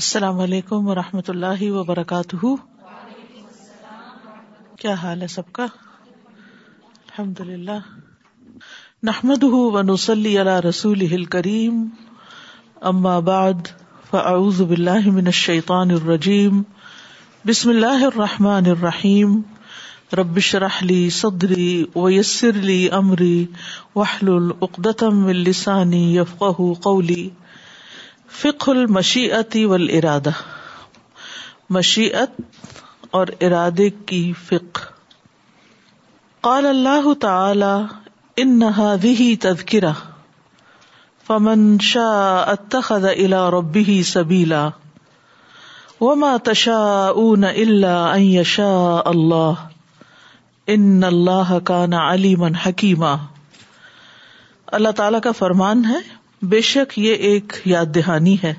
[0.00, 2.52] السلام علیکم و رحمۃ اللہ وبرکاتہ
[4.80, 7.76] کیا حال ہے سب کا الحمد للہ
[9.08, 9.42] نحمد
[9.74, 11.84] ونسلی علی رسول ہل کریم
[12.92, 13.66] اما بعد
[14.10, 16.62] فاعوذ باللہ من الشیطان الرجیم
[17.52, 19.40] بسم اللہ الرحمٰن الرحیم
[20.20, 23.44] رب شرح لی صدری ویسر لی علی عمری
[23.96, 27.28] وحلتم السانی یفقہ قولی
[28.40, 30.30] فک المشیتی و ارادہ
[31.76, 32.40] مشیت
[33.18, 34.78] اور ارادے کی فک
[36.50, 37.72] اللہ تعالی
[38.44, 38.60] ان
[39.40, 39.90] تذکرہ
[41.28, 44.62] اتخذ شاہ ربه سبیلا
[46.00, 48.58] وما تشا اللہ ائش
[50.76, 51.04] ان
[51.72, 53.14] کا نا علی من حکیما
[54.80, 56.00] اللہ تعالی کا فرمان ہے
[56.50, 58.52] بے شک یہ ایک یاد دہانی ہے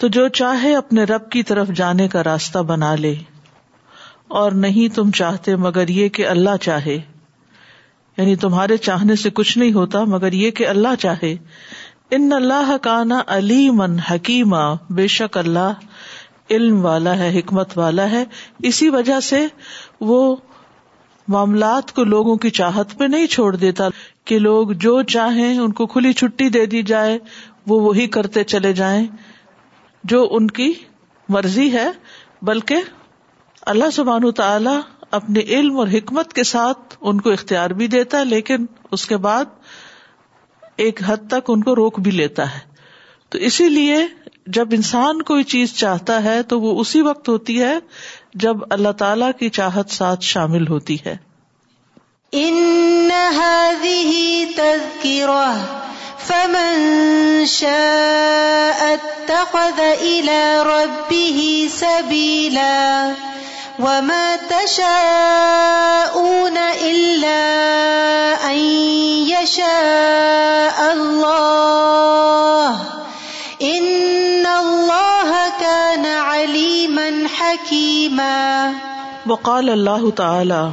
[0.00, 3.14] تو جو چاہے اپنے رب کی طرف جانے کا راستہ بنا لے
[4.40, 6.96] اور نہیں تم چاہتے مگر یہ کہ اللہ چاہے
[8.16, 11.34] یعنی تمہارے چاہنے سے کچھ نہیں ہوتا مگر یہ کہ اللہ چاہے
[12.16, 14.62] ان اللہ کانا علی من حکیمہ
[14.98, 15.88] بے شک اللہ
[16.52, 18.24] علم والا ہے حکمت والا ہے
[18.70, 19.46] اسی وجہ سے
[20.12, 20.20] وہ
[21.32, 23.86] معاملات کو لوگوں کی چاہت پہ نہیں چھوڑ دیتا
[24.26, 27.18] کہ لوگ جو چاہیں ان کو کھلی چھٹی دے دی جائے
[27.68, 29.04] وہ وہی کرتے چلے جائیں
[30.12, 30.72] جو ان کی
[31.36, 31.88] مرضی ہے
[32.50, 32.82] بلکہ
[33.72, 34.76] اللہ سبحان تعالی
[35.18, 38.64] اپنے علم اور حکمت کے ساتھ ان کو اختیار بھی دیتا ہے لیکن
[38.96, 39.58] اس کے بعد
[40.84, 42.58] ایک حد تک ان کو روک بھی لیتا ہے
[43.30, 43.96] تو اسی لیے
[44.58, 47.74] جب انسان کوئی چیز چاہتا ہے تو وہ اسی وقت ہوتی ہے
[48.44, 51.16] جب اللہ تعالی کی چاہت ساتھ شامل ہوتی ہے
[52.34, 54.12] ان هذه
[54.56, 55.56] تذكره
[56.26, 56.76] فمن
[57.46, 63.12] شاء اتخذ الى ربه سبيلا
[63.78, 67.48] وما تشاءون الا
[68.46, 68.58] ان
[69.42, 72.80] يشاء الله
[73.62, 75.30] ان الله
[75.60, 78.74] كان عليما حكيما
[79.26, 80.72] وقال الله تعالى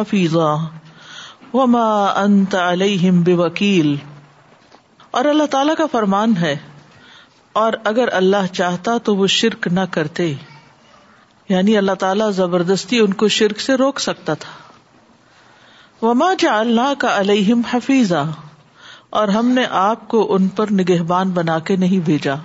[1.54, 1.86] وما
[2.22, 2.56] انت
[3.26, 3.96] بے وکیل
[5.20, 6.56] اور اللہ تعالیٰ کا فرمان ہے
[7.62, 10.32] اور اگر اللہ چاہتا تو وہ شرک نہ کرتے
[11.54, 17.20] یعنی اللہ تعالیٰ زبردستی ان کو شرک سے روک سکتا تھا وما جا اللہ کا
[17.20, 18.24] علیہم حفیظہ
[19.20, 22.36] اور ہم نے آپ کو ان پر نگہبان بنا کے نہیں بھیجا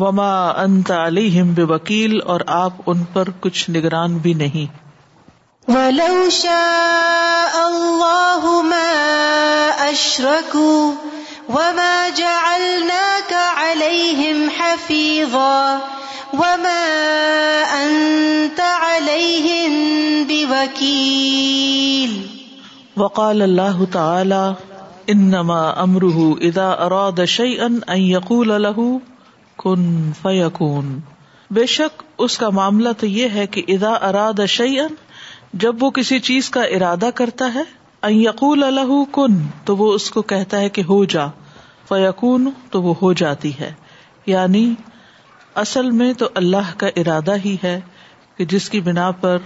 [0.00, 0.34] وما
[0.64, 9.80] انت علیہم بوکیل اور آپ ان پر کچھ نگران بھی نہیں ولو شاء اللہ ما
[9.88, 10.70] اشرکو
[11.56, 15.52] وما جعلناك علیہم حفیظا
[16.38, 16.78] وما
[17.80, 19.78] انت علیہم
[20.32, 22.16] بوکیل
[23.02, 24.42] وقال اللہ تعالی
[25.14, 28.88] انما امره اذا اراد شیئا ان یقول لہو
[29.62, 29.82] کن
[30.22, 30.98] فیقون
[31.58, 34.40] بے شک اس کا معاملہ تو یہ ہے کہ ادا اراد
[35.62, 37.62] جب وہ کسی چیز کا ارادہ کرتا ہے
[38.12, 39.34] یقول الح کن
[39.68, 41.26] تو وہ اس کو کہتا ہے کہ ہو جا
[41.88, 43.72] فیقون تو وہ ہو جاتی ہے
[44.34, 44.62] یعنی
[45.64, 47.78] اصل میں تو اللہ کا ارادہ ہی ہے
[48.36, 49.38] کہ جس کی بنا پر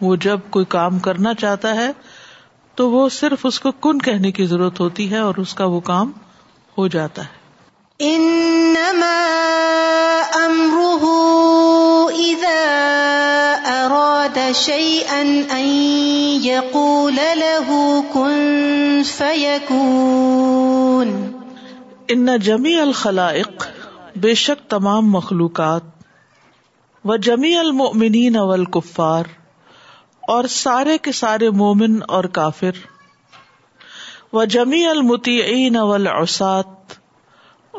[0.00, 1.90] وہ جب کوئی کام کرنا چاہتا ہے
[2.80, 5.80] تو وہ صرف اس کو کن کہنے کی ضرورت ہوتی ہے اور اس کا وہ
[5.92, 6.10] کام
[6.78, 7.39] ہو جاتا ہے
[8.08, 9.06] انما
[10.36, 11.08] امره
[12.20, 12.60] اذا
[13.72, 15.18] اراد شيئا
[15.56, 15.66] ان
[16.44, 17.74] يقول له
[18.14, 21.12] كن فيكون
[22.16, 23.68] ان جميع الخلائق
[24.24, 25.92] بے شک تمام مخلوقات
[27.04, 29.28] و جمی المؤمنین نول قفار
[30.38, 32.80] اور سارے کے سارے مومن اور کافر
[34.32, 36.76] و جمی المتیعین اول اوساد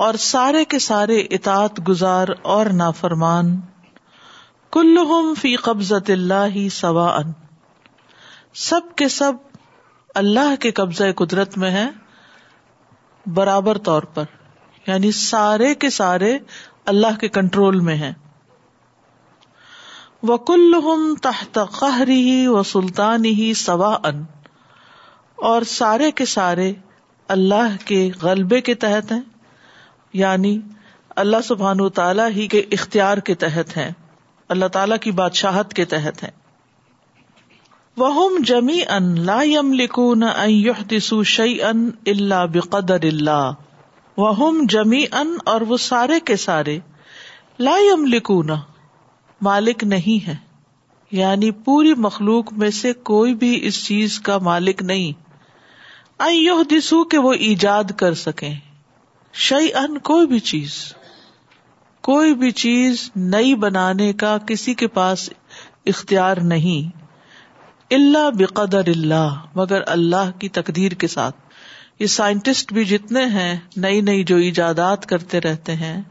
[0.06, 3.56] اور سارے کے سارے اطاط گزار اور نافرمان
[4.74, 7.32] کلہم کل فی قبضت اللہ ہی سوا ان
[8.68, 9.36] سب کے سب
[10.22, 11.90] اللہ کے قبضۂ قدرت میں ہے
[13.34, 14.24] برابر طور پر
[14.88, 16.38] یعنی سارے کے سارے
[16.94, 18.12] اللہ کے کنٹرول میں ہیں
[20.30, 20.74] وہ کل
[21.22, 24.24] تحت قہری ہی و سلطان ہی سوا ان
[25.52, 26.72] اور سارے کے سارے
[27.38, 29.22] اللہ کے غلبے کے تحت ہیں
[30.20, 30.60] یعنی
[31.24, 33.90] اللہ سبحان و تعالیٰ ہی کے اختیار کے تحت ہیں
[34.56, 36.32] اللہ تعالیٰ کی بادشاہت کے تحت ہیں
[37.98, 39.74] وہ جمی ان لا یم
[40.18, 40.26] نہ
[41.66, 43.52] اللہ بقدر اللہ
[44.18, 46.78] وہ جمی ان اور وہ سارے کے سارے
[47.68, 48.50] لائم لکون
[49.50, 50.36] مالک نہیں ہے
[51.20, 55.20] یعنی پوری مخلوق میں سے کوئی بھی اس چیز کا مالک نہیں
[56.72, 58.54] دسو کہ وہ ایجاد کر سکیں
[59.40, 60.72] شعی ان کوئی بھی چیز
[62.04, 65.30] کوئی بھی چیز نئی بنانے کا کسی کے پاس
[65.92, 67.00] اختیار نہیں
[67.94, 71.36] اللہ بقدر اللہ مگر اللہ کی تقدیر کے ساتھ
[72.00, 76.02] یہ سائنٹسٹ بھی جتنے ہیں نئی نئی جو ایجادات کرتے رہتے ہیں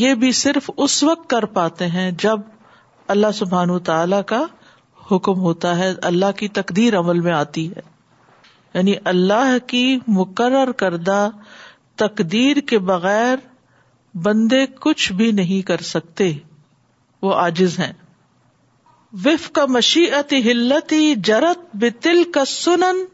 [0.00, 2.40] یہ بھی صرف اس وقت کر پاتے ہیں جب
[3.16, 4.42] اللہ سبحان تعالی کا
[5.10, 7.80] حکم ہوتا ہے اللہ کی تقدیر عمل میں آتی ہے
[8.74, 11.28] یعنی اللہ کی مقرر کردہ
[12.00, 13.38] تقدیر کے بغیر
[14.24, 16.30] بندے کچھ بھی نہیں کر سکتے
[17.22, 17.92] وہ آجز ہیں
[19.24, 23.04] وف کا مشیت ہلتی جرت بتل کا سنن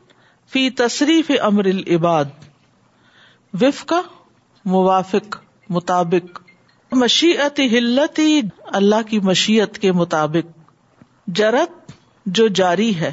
[0.53, 2.37] فی تصریف امر العباد
[3.63, 4.01] وف کا
[4.75, 5.37] موافق
[5.77, 6.41] مطابق
[7.03, 8.41] مشیت ہلتی
[8.81, 10.53] اللہ کی مشیت کے مطابق
[11.41, 11.93] جرت
[12.39, 13.13] جو جاری ہے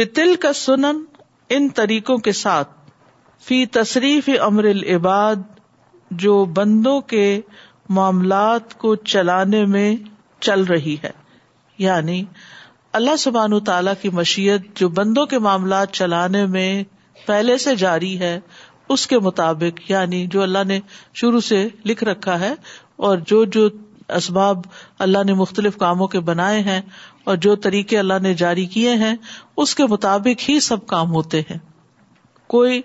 [0.00, 1.02] بتل کا سنن
[1.58, 2.82] ان طریقوں کے ساتھ
[3.46, 5.40] فی تصریف امر العباد
[6.22, 7.24] جو بندوں کے
[7.96, 9.88] معاملات کو چلانے میں
[10.46, 11.10] چل رہی ہے
[11.86, 12.22] یعنی
[13.00, 16.68] اللہ سبحان و تعالی کی مشیت جو بندوں کے معاملات چلانے میں
[17.26, 18.38] پہلے سے جاری ہے
[18.96, 20.78] اس کے مطابق یعنی جو اللہ نے
[21.20, 22.52] شروع سے لکھ رکھا ہے
[23.08, 23.68] اور جو جو
[24.20, 24.62] اسباب
[25.08, 26.80] اللہ نے مختلف کاموں کے بنائے ہیں
[27.30, 29.14] اور جو طریقے اللہ نے جاری کیے ہیں
[29.64, 31.58] اس کے مطابق ہی سب کام ہوتے ہیں
[32.56, 32.82] کوئی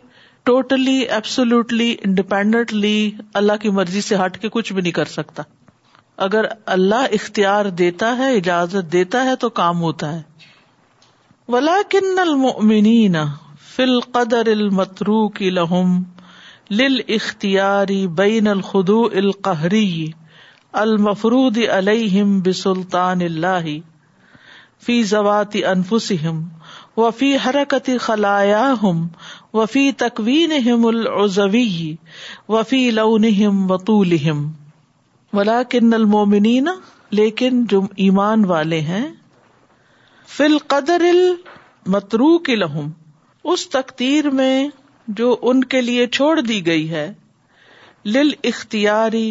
[0.50, 2.94] ٹوٹلی ایبسولوٹلی انڈیپینڈنٹلی
[3.42, 5.44] اللہ کی مرضی سے ہٹ کے کچھ بھی نہیں کر سکتا
[6.26, 10.28] اگر اللہ اختیار دیتا ہے اجازت دیتا ہے تو کام ہوتا ہے
[18.22, 19.88] بین الخو القحری
[20.86, 23.74] المفرود الم بسلطان اللہ
[24.88, 26.42] فی زواتی انفسم
[27.02, 29.08] و فی حرکت خلایا ہم
[29.54, 31.96] وفی تکوین ہم العزوی
[32.56, 33.10] وفی لو
[33.70, 34.16] وطول
[35.34, 36.68] ولا کن المومنین
[37.20, 39.08] لیکن جو ایمان والے ہیں
[40.38, 42.90] فل قدر المترو کی لہم
[43.54, 44.54] اس تقدیر میں
[45.22, 47.12] جو ان کے لیے چھوڑ دی گئی ہے
[48.06, 49.30] لل اختیاری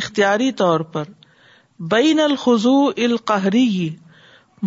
[0.00, 1.04] اختیاری طور پر
[1.92, 3.88] بین الخضو القہری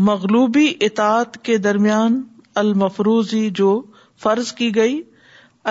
[0.10, 2.22] مغلوبی اطاعت کے درمیان
[2.62, 3.82] المفروضی جو
[4.22, 5.02] فرض کی گئی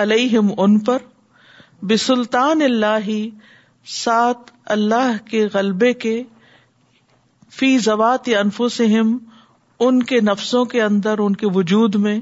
[0.03, 1.01] الم ان پر
[1.89, 3.09] بسلطان اللہ
[4.73, 6.21] اللہ کے غلبے کے
[7.57, 9.17] فی زوات انفسہم ہم
[9.87, 12.19] ان کے نفسوں کے اندر ان کے وجود میں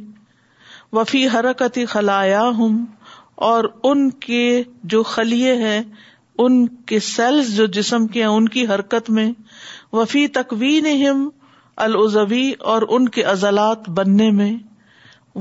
[0.94, 2.80] وفی حرکت خلایا ہوں
[3.50, 4.44] اور ان کے
[4.94, 5.82] جو خلیے ہیں
[6.44, 9.32] ان کے سیلس جو جسم کے ہیں ان کی حرکت میں
[9.98, 11.28] وفی تکوین ہم
[11.86, 14.52] العزوی اور ان کے عضلات بننے میں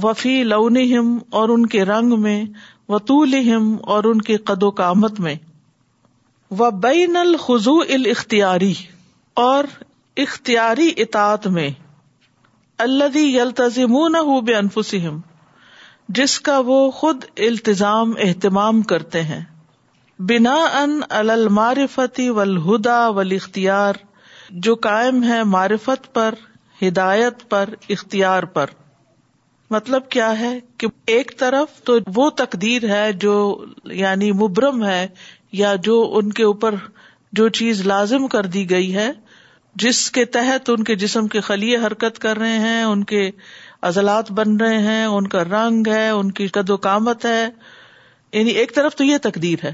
[0.02, 2.44] وفی لون ہم اور ان کے رنگ میں
[2.88, 5.34] وطول ہم اور ان کے قد و کامت میں
[6.58, 7.54] و بین الخو
[7.94, 8.72] الختیاری
[9.46, 9.64] اور
[10.24, 11.68] اختیاری اطاط میں
[12.86, 15.16] الدی یلتم نہ ہو بے انفسم
[16.18, 19.40] جس کا وہ خود التظام اہتمام کرتے ہیں
[20.28, 23.94] بنا ان المارفتی ولہدا ول اختیار
[24.66, 26.34] جو قائم ہے معرفت پر
[26.86, 28.70] ہدایت پر اختیار پر
[29.70, 30.86] مطلب کیا ہے کہ
[31.16, 33.34] ایک طرف تو وہ تقدیر ہے جو
[33.98, 35.06] یعنی مبرم ہے
[35.60, 36.74] یا جو ان کے اوپر
[37.40, 39.10] جو چیز لازم کر دی گئی ہے
[39.82, 43.30] جس کے تحت ان کے جسم کے خلیے حرکت کر رہے ہیں ان کے
[43.90, 48.50] عضلات بن رہے ہیں ان کا رنگ ہے، ان کی قد و کامت ہے یعنی
[48.62, 49.72] ایک طرف تو یہ تقدیر ہے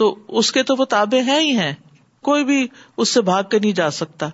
[0.00, 1.72] تو اس کے تو وہ تابے ہیں ہی ہیں
[2.28, 2.66] کوئی بھی
[3.02, 4.28] اس سے بھاگ کے نہیں جا سکتا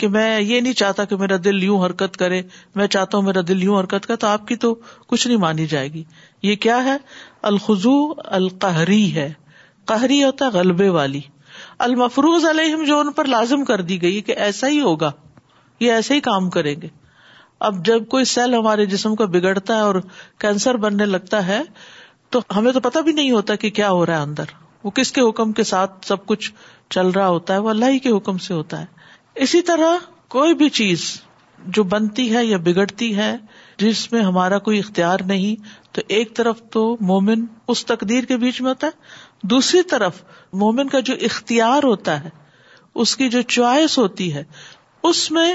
[0.00, 2.40] کہ میں یہ نہیں چاہتا کہ میرا دل یوں حرکت کرے
[2.80, 4.68] میں چاہتا ہوں میرا دل یوں حرکت کرے تو آپ کی تو
[5.12, 6.02] کچھ نہیں مانی جائے گی
[6.48, 6.96] یہ کیا ہے
[7.50, 7.94] الخضو
[8.38, 9.28] القہری ہے
[9.90, 11.20] قہری ہوتا ہے غلبے والی
[11.88, 15.10] المفروض علیہم جو ان پر لازم کر دی گئی کہ ایسا ہی ہوگا
[15.86, 16.88] یہ ایسا ہی کام کریں گے
[17.68, 20.00] اب جب کوئی سیل ہمارے جسم کا بگڑتا ہے اور
[20.46, 21.60] کینسر بننے لگتا ہے
[22.34, 24.54] تو ہمیں تو پتا بھی نہیں ہوتا کہ کیا ہو رہا ہے اندر
[24.84, 26.50] وہ کس کے حکم کے ساتھ سب کچھ
[26.96, 28.99] چل رہا ہوتا ہے وہ اللہ ہی کے حکم سے ہوتا ہے
[29.44, 29.96] اسی طرح
[30.34, 31.00] کوئی بھی چیز
[31.76, 33.34] جو بنتی ہے یا بگڑتی ہے
[33.78, 37.44] جس میں ہمارا کوئی اختیار نہیں تو ایک طرف تو مومن
[37.74, 40.22] اس تقدیر کے بیچ میں ہوتا ہے دوسری طرف
[40.62, 42.28] مومن کا جو اختیار ہوتا ہے
[43.02, 44.42] اس کی جو چوائس ہوتی ہے
[45.08, 45.54] اس میں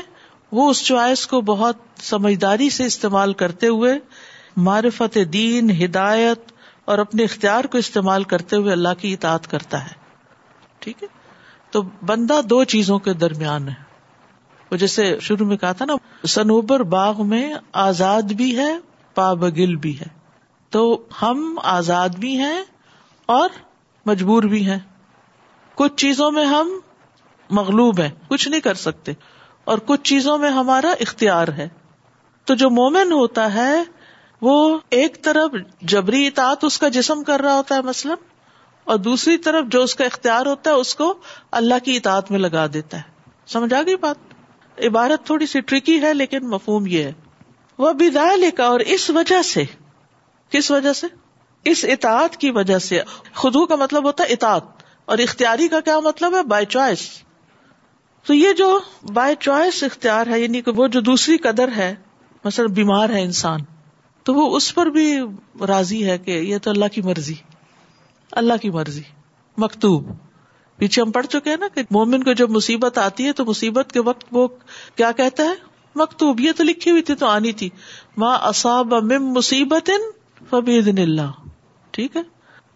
[0.58, 3.98] وہ اس چوائس کو بہت سمجھداری سے استعمال کرتے ہوئے
[4.68, 6.52] معرفت دین ہدایت
[6.94, 9.94] اور اپنے اختیار کو استعمال کرتے ہوئے اللہ کی اطاعت کرتا ہے
[10.80, 11.08] ٹھیک ہے
[11.76, 13.74] تو بندہ دو چیزوں کے درمیان ہے
[14.72, 15.96] وہ جیسے شروع میں کہا تھا نا
[16.34, 17.42] سنوبر باغ میں
[17.82, 18.68] آزاد بھی ہے
[19.16, 20.06] پابگل بھی ہے
[20.76, 20.84] تو
[21.22, 21.42] ہم
[21.72, 22.62] آزاد بھی ہیں
[23.38, 23.50] اور
[24.12, 24.78] مجبور بھی ہیں
[25.82, 26.72] کچھ چیزوں میں ہم
[27.60, 29.14] مغلوب ہیں کچھ نہیں کر سکتے
[29.72, 31.68] اور کچھ چیزوں میں ہمارا اختیار ہے
[32.50, 33.74] تو جو مومن ہوتا ہے
[34.48, 34.56] وہ
[35.02, 35.60] ایک طرف
[35.96, 38.18] جبری اطاعت اس کا جسم کر رہا ہوتا ہے مثلاً
[38.94, 41.14] اور دوسری طرف جو اس کا اختیار ہوتا ہے اس کو
[41.60, 44.34] اللہ کی اطاعت میں لگا دیتا ہے سمجھا گئی بات
[44.88, 47.12] عبارت تھوڑی سی ٹرکی ہے لیکن مفہوم یہ ہے
[47.84, 49.64] وہ بدائے کا اس وجہ سے
[50.56, 51.08] کس وجہ سے
[51.72, 53.02] اس اطاعت کی وجہ سے
[53.44, 57.08] خدو کا مطلب ہوتا ہے اطاعت اور اختیاری کا کیا مطلب ہے بائی چوائس
[58.28, 58.68] تو یہ جو
[59.14, 61.94] بائی چوائس اختیار ہے یعنی کہ وہ جو دوسری قدر ہے
[62.46, 63.64] مثلا بیمار ہے انسان
[64.30, 65.08] تو وہ اس پر بھی
[65.74, 67.34] راضی ہے کہ یہ تو اللہ کی مرضی
[68.42, 69.02] اللہ کی مرضی
[69.64, 70.10] مکتوب
[70.78, 73.92] پیچھے ہم پڑھ چکے ہیں نا کہ مومن کو جب مصیبت آتی ہے تو مصیبت
[73.92, 74.48] کے وقت وہ
[74.96, 75.54] کیا کہتا ہے
[76.02, 77.70] مکتوب یہ تو لکھی ہوئی تھی تو آنی تھی
[78.24, 78.94] ماں اصاب
[79.36, 79.90] مصیبت
[81.04, 81.32] اللہ
[81.92, 82.22] ٹھیک ہے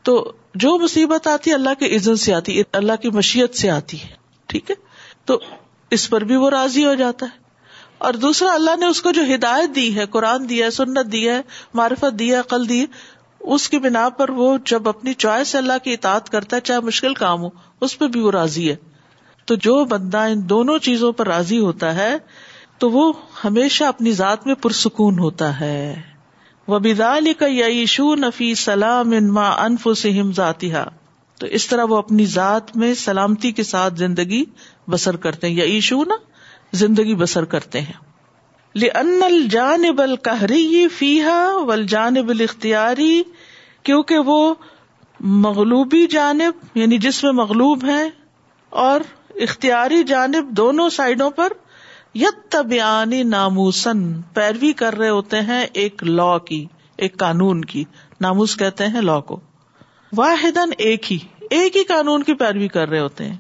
[0.10, 0.16] تو
[0.64, 4.16] جو مصیبت آتی ہے اللہ کے عزت سے آتی اللہ کی مشیت سے آتی ہے
[4.54, 4.76] ٹھیک ہے
[5.32, 5.40] تو
[5.98, 7.38] اس پر بھی وہ راضی ہو جاتا ہے
[8.08, 11.28] اور دوسرا اللہ نے اس کو جو ہدایت دی ہے قرآن دیا ہے سنت دی
[11.30, 11.42] ہے
[11.80, 12.86] معرفت دی ہے قل دی
[13.56, 17.14] اس کی بنا پر وہ جب اپنی چوائس اللہ کی اطاعت کرتا ہے چاہے مشکل
[17.20, 17.50] کام ہو
[17.88, 18.76] اس پہ بھی وہ راضی ہے
[19.48, 22.16] تو جو بندہ ان دونوں چیزوں پر راضی ہوتا ہے
[22.80, 23.12] تو وہ
[23.44, 25.76] ہمیشہ اپنی ذات میں پرسکون ہوتا ہے
[26.68, 30.84] وہ بدال کا یشو نفی سلام انما انف سم ذاتیہ
[31.40, 34.44] تو اس طرح وہ اپنی ذات میں سلامتی کے ساتھ زندگی
[34.90, 36.16] بسر کرتے یا ایشو نا
[36.84, 37.94] زندگی بسر کرتے ہیں
[38.76, 38.88] بل
[39.26, 43.22] الجانب کہ فیا و بل اختیاری
[43.86, 44.54] کیونکہ وہ
[45.46, 48.10] مغلوبی جانب یعنی جس میں مغلوب ہیں
[48.86, 49.02] اور
[49.46, 51.54] اختیاری جانب دونوں سائڈوں پر
[52.52, 54.00] طبیانی ناموسن
[54.34, 56.66] پیروی کر رہے ہوتے ہیں ایک لا کی
[57.06, 57.84] ایک قانون کی
[58.22, 59.40] ناموس کہتے ہیں لا کو
[60.18, 61.18] واحد ایک ہی
[61.58, 63.36] ایک ہی قانون کی پیروی کر رہے ہوتے ہیں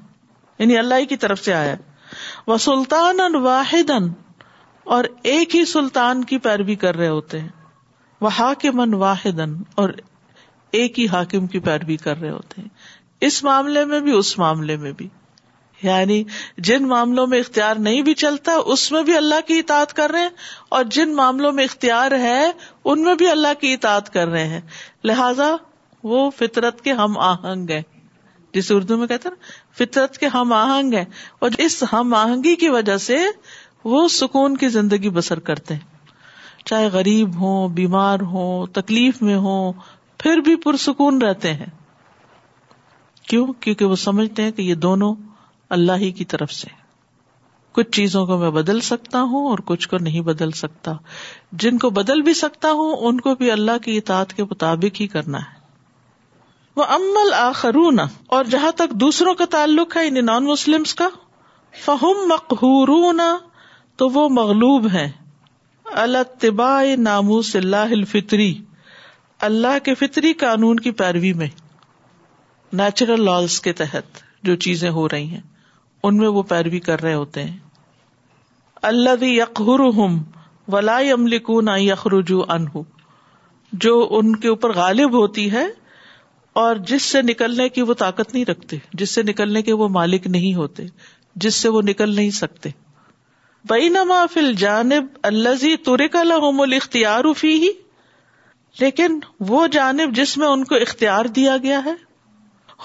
[0.59, 1.75] یعنی اللہ کی طرف سے آیا
[2.47, 4.07] وہ سلطان ال واحدن
[4.95, 8.29] اور ایک ہی سلطان کی پیروی کر رہے ہوتے ہیں وہ
[8.59, 9.39] کے من واحد
[9.81, 9.89] اور
[10.79, 14.77] ایک ہی حاکم کی پیروی کر رہے ہوتے ہیں اس معاملے میں بھی اس معاملے
[14.85, 15.07] میں بھی
[15.83, 16.23] یعنی
[16.71, 20.21] جن معاملوں میں اختیار نہیں بھی چلتا اس میں بھی اللہ کی اطاعت کر رہے
[20.21, 24.45] ہیں اور جن معاملوں میں اختیار ہے ان میں بھی اللہ کی اطاعت کر رہے
[24.55, 24.61] ہیں
[25.11, 25.55] لہذا
[26.15, 27.81] وہ فطرت کے ہم آہنگ ہیں
[28.53, 31.05] جسے اردو میں کہتے ہیں فطرت کے ہم آہنگ ہیں
[31.47, 33.17] اور اس ہم آہنگی کی وجہ سے
[33.83, 35.97] وہ سکون کی زندگی بسر کرتے ہیں
[36.65, 39.71] چاہے غریب ہو بیمار ہو تکلیف میں ہوں
[40.23, 41.65] پھر بھی پرسکون رہتے ہیں
[43.29, 45.13] کیوں کیونکہ وہ سمجھتے ہیں کہ یہ دونوں
[45.77, 46.67] اللہ ہی کی طرف سے
[47.77, 50.93] کچھ چیزوں کو میں بدل سکتا ہوں اور کچھ کو نہیں بدل سکتا
[51.63, 55.07] جن کو بدل بھی سکتا ہوں ان کو بھی اللہ کی اطاعت کے مطابق ہی
[55.15, 55.57] کرنا ہے
[56.75, 57.99] وہ امل آخرون
[58.37, 61.07] اور جہاں تک دوسروں کا تعلق ہے ان یعنی نان مسلمس کا
[61.85, 63.19] فہم مقہورون
[63.99, 65.07] تو وہ مغلوب ہیں
[66.01, 68.53] اللہ طباء نامو الفطری
[69.47, 71.47] اللہ کے فطری قانون کی پیروی میں
[72.81, 73.29] نیچرل
[73.63, 75.41] کے تحت جو چیزیں ہو رہی ہیں
[76.07, 77.57] ان میں وہ پیروی کر رہے ہوتے ہیں
[78.93, 80.17] اللہ دقہ رم
[81.69, 82.81] نہ یخرجو انہ
[83.85, 85.65] جو ان کے اوپر غالب ہوتی ہے
[86.63, 90.27] اور جس سے نکلنے کی وہ طاقت نہیں رکھتے جس سے نکلنے کے وہ مالک
[90.37, 90.85] نہیں ہوتے
[91.45, 92.69] جس سے وہ نکل نہیں سکتے
[93.67, 97.69] فل جانب الزی تریکار فی ہی
[98.79, 101.93] لیکن وہ جانب جس میں ان کو اختیار دیا گیا ہے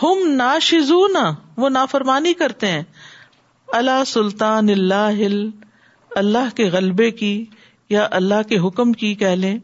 [0.02, 1.30] ہم نا شیزو نا
[1.62, 2.82] وہ نافرمانی کرتے ہیں
[3.78, 5.20] اللہ سلطان اللہ
[6.16, 7.34] اللہ کے غلبے کی
[7.90, 9.58] یا اللہ کے حکم کی کہ لیں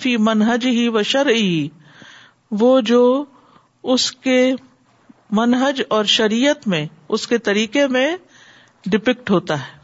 [0.00, 1.68] فی منہج ہی و شرعی
[2.60, 3.00] وہ جو
[3.94, 4.38] اس کے
[5.38, 6.84] منہج اور شریعت میں
[7.16, 8.08] اس کے طریقے میں
[8.92, 9.82] ڈپکٹ ہوتا ہے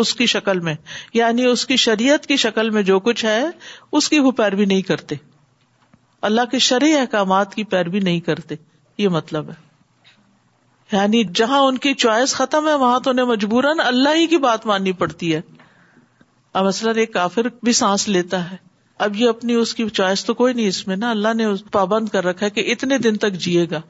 [0.00, 0.74] اس کی شکل میں
[1.14, 3.40] یعنی اس کی شریعت کی شکل میں جو کچھ ہے
[3.98, 5.14] اس کی وہ پیروی نہیں کرتے
[6.28, 8.54] اللہ کے شرع احکامات کی پیروی نہیں کرتے
[8.98, 9.66] یہ مطلب ہے
[10.92, 14.66] یعنی جہاں ان کی چوائس ختم ہے وہاں تو انہیں مجبوراً اللہ ہی کی بات
[14.66, 15.40] ماننی پڑتی ہے
[16.58, 18.56] اب مثلاً کافر بھی سانس لیتا ہے
[19.06, 22.08] اب یہ اپنی اس کی چوائس تو کوئی نہیں اس میں نا اللہ نے پابند
[22.14, 23.80] کر رکھا ہے کہ اتنے دن تک جیے گا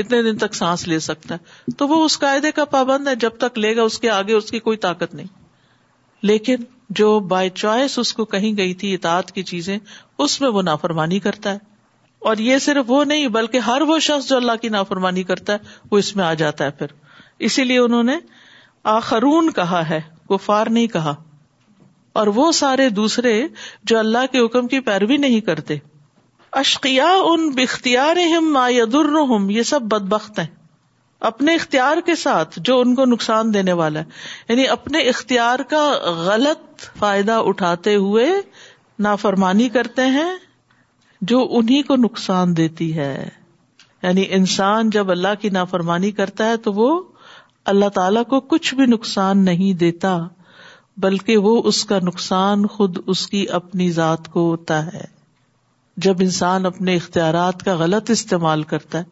[0.00, 3.36] اتنے دن تک سانس لے سکتا ہے تو وہ اس قاعدے کا پابند ہے جب
[3.44, 5.26] تک لے گا اس کے آگے اس کی کوئی طاقت نہیں
[6.30, 6.64] لیکن
[6.98, 9.76] جو بائی چوائس اس کو کہیں گئی تھی اطاعت کی چیزیں
[10.24, 11.74] اس میں وہ نافرمانی کرتا ہے
[12.28, 15.78] اور یہ صرف وہ نہیں بلکہ ہر وہ شخص جو اللہ کی نافرمانی کرتا ہے
[15.90, 16.92] وہ اس میں آ جاتا ہے پھر
[17.48, 18.16] اسی لیے انہوں نے
[18.98, 21.14] آخرون کہا ہے کفار نہیں کہا
[22.20, 23.34] اور وہ سارے دوسرے
[23.90, 25.76] جو اللہ کے حکم کی پیروی نہیں کرتے
[26.60, 28.68] اشقیا ان بختیار ہم ما
[29.30, 30.46] ہم یہ سب بدبخت ہیں
[31.30, 35.82] اپنے اختیار کے ساتھ جو ان کو نقصان دینے والا ہے یعنی اپنے اختیار کا
[36.28, 38.28] غلط فائدہ اٹھاتے ہوئے
[39.06, 40.30] نافرمانی کرتے ہیں
[41.32, 43.10] جو انہیں کو نقصان دیتی ہے
[44.02, 46.88] یعنی انسان جب اللہ کی نافرمانی کرتا ہے تو وہ
[47.74, 50.16] اللہ تعالی کو کچھ بھی نقصان نہیں دیتا
[51.06, 55.04] بلکہ وہ اس کا نقصان خود اس کی اپنی ذات کو ہوتا ہے
[56.04, 59.04] جب انسان اپنے اختیارات کا غلط استعمال کرتا ہے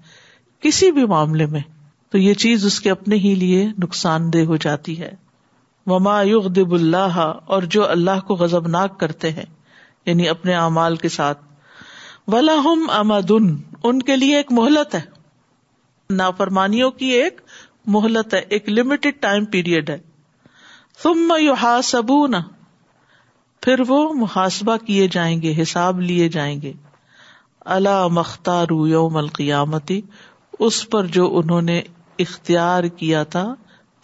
[0.63, 1.61] کسی بھی معاملے میں
[2.13, 5.11] تو یہ چیز اس کے اپنے ہی لیے نقصان دہ ہو جاتی ہے
[6.75, 7.19] اللہ
[7.57, 9.45] اور جو اللہ کو غزب ناک کرتے ہیں
[10.07, 11.41] یعنی اپنے اعمال کے ساتھ
[12.65, 15.01] ہم اماد ان کے لیے ایک مہلت ہے
[16.21, 17.41] نافرمانیوں کی ایک
[17.97, 19.99] مہلت ہے ایک لمیٹڈ ٹائم پیریڈ ہے
[21.03, 22.41] ثم یحاسبون نا
[23.65, 26.73] پھر وہ محاسبہ کیے جائیں گے حساب لیے جائیں گے
[27.77, 30.01] اللہ مختار یوم القیامتی
[30.67, 31.81] اس پر جو انہوں نے
[32.25, 33.45] اختیار کیا تھا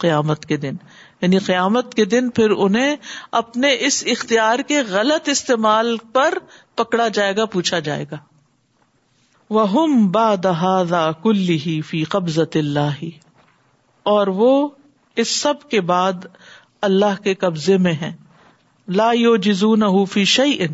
[0.05, 0.75] قیامت کے دن
[1.21, 2.95] یعنی قیامت کے دن پھر انہیں
[3.41, 6.37] اپنے اس اختیار کے غلط استعمال پر
[6.81, 8.17] پکڑا جائے گا پوچھا جائے گا
[9.57, 13.03] وہ بادہ کل ہی قبضت اللہ
[14.15, 14.51] اور وہ
[15.25, 16.25] اس سب کے بعد
[16.89, 18.11] اللہ کے قبضے میں ہے
[18.99, 20.65] لا یو جزو فی شعی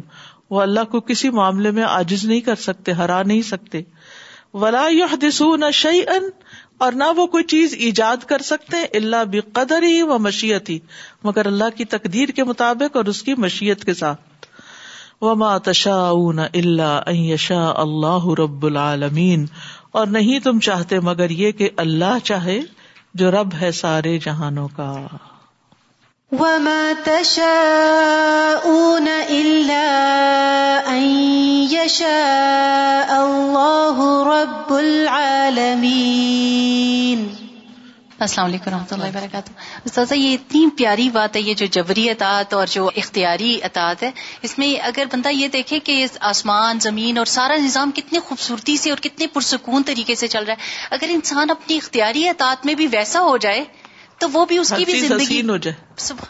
[0.56, 3.82] وہ اللہ کو کسی معاملے میں آجز نہیں کر سکتے ہرا نہیں سکتے
[4.62, 4.86] ولا
[5.48, 6.30] و ان
[6.86, 10.78] اور نہ وہ کوئی چیز ایجاد کر سکتے اللہ بھی قدر ہی و مشیت ہی
[11.24, 14.46] مگر اللہ کی تقدیر کے مطابق اور اس کی مشیت کے ساتھ
[15.22, 19.46] وما ماتشا اللہ عیشا اللہ رب العالمین
[20.02, 22.60] اور نہیں تم چاہتے مگر یہ کہ اللہ چاہے
[23.24, 24.90] جو رب ہے سارے جہانوں کا
[26.30, 27.94] رب السلام علیکم
[38.72, 39.52] ورحمۃ اللہ وبرکاتہ
[39.86, 44.12] اساتذہ یہ اتنی پیاری بات ہے یہ جو جبری اطاعت اور جو اختیاری اطاعت ہے
[44.50, 48.90] اس میں اگر بندہ یہ دیکھے کہ آسمان زمین اور سارا نظام کتنے خوبصورتی سے
[48.90, 52.88] اور کتنے پرسکون طریقے سے چل رہا ہے اگر انسان اپنی اختیاری اطاعت میں بھی
[52.92, 53.64] ویسا ہو جائے
[54.20, 56.24] تو وہ بھی بھی اس کی زندگی ہو to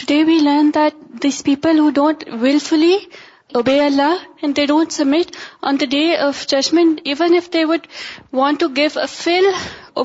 [0.00, 2.96] today we learn that this people who don't wilfully
[3.58, 5.30] obey Allah and they don't submit
[5.70, 7.86] on the day of judgment even if they would
[8.38, 9.46] want to give a full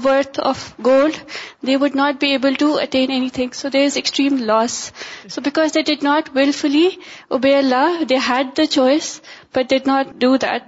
[0.03, 1.17] worth of gold
[1.67, 4.79] they would not be able to attain anything so there is extreme loss
[5.35, 6.87] so because they did not wilfully
[7.35, 9.19] obey Allah they had the choice
[9.57, 10.63] but did not do that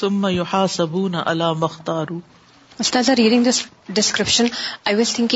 [0.00, 2.18] some you ہا سبون اللہ مختارو
[3.18, 3.46] reading
[4.84, 5.34] I was thing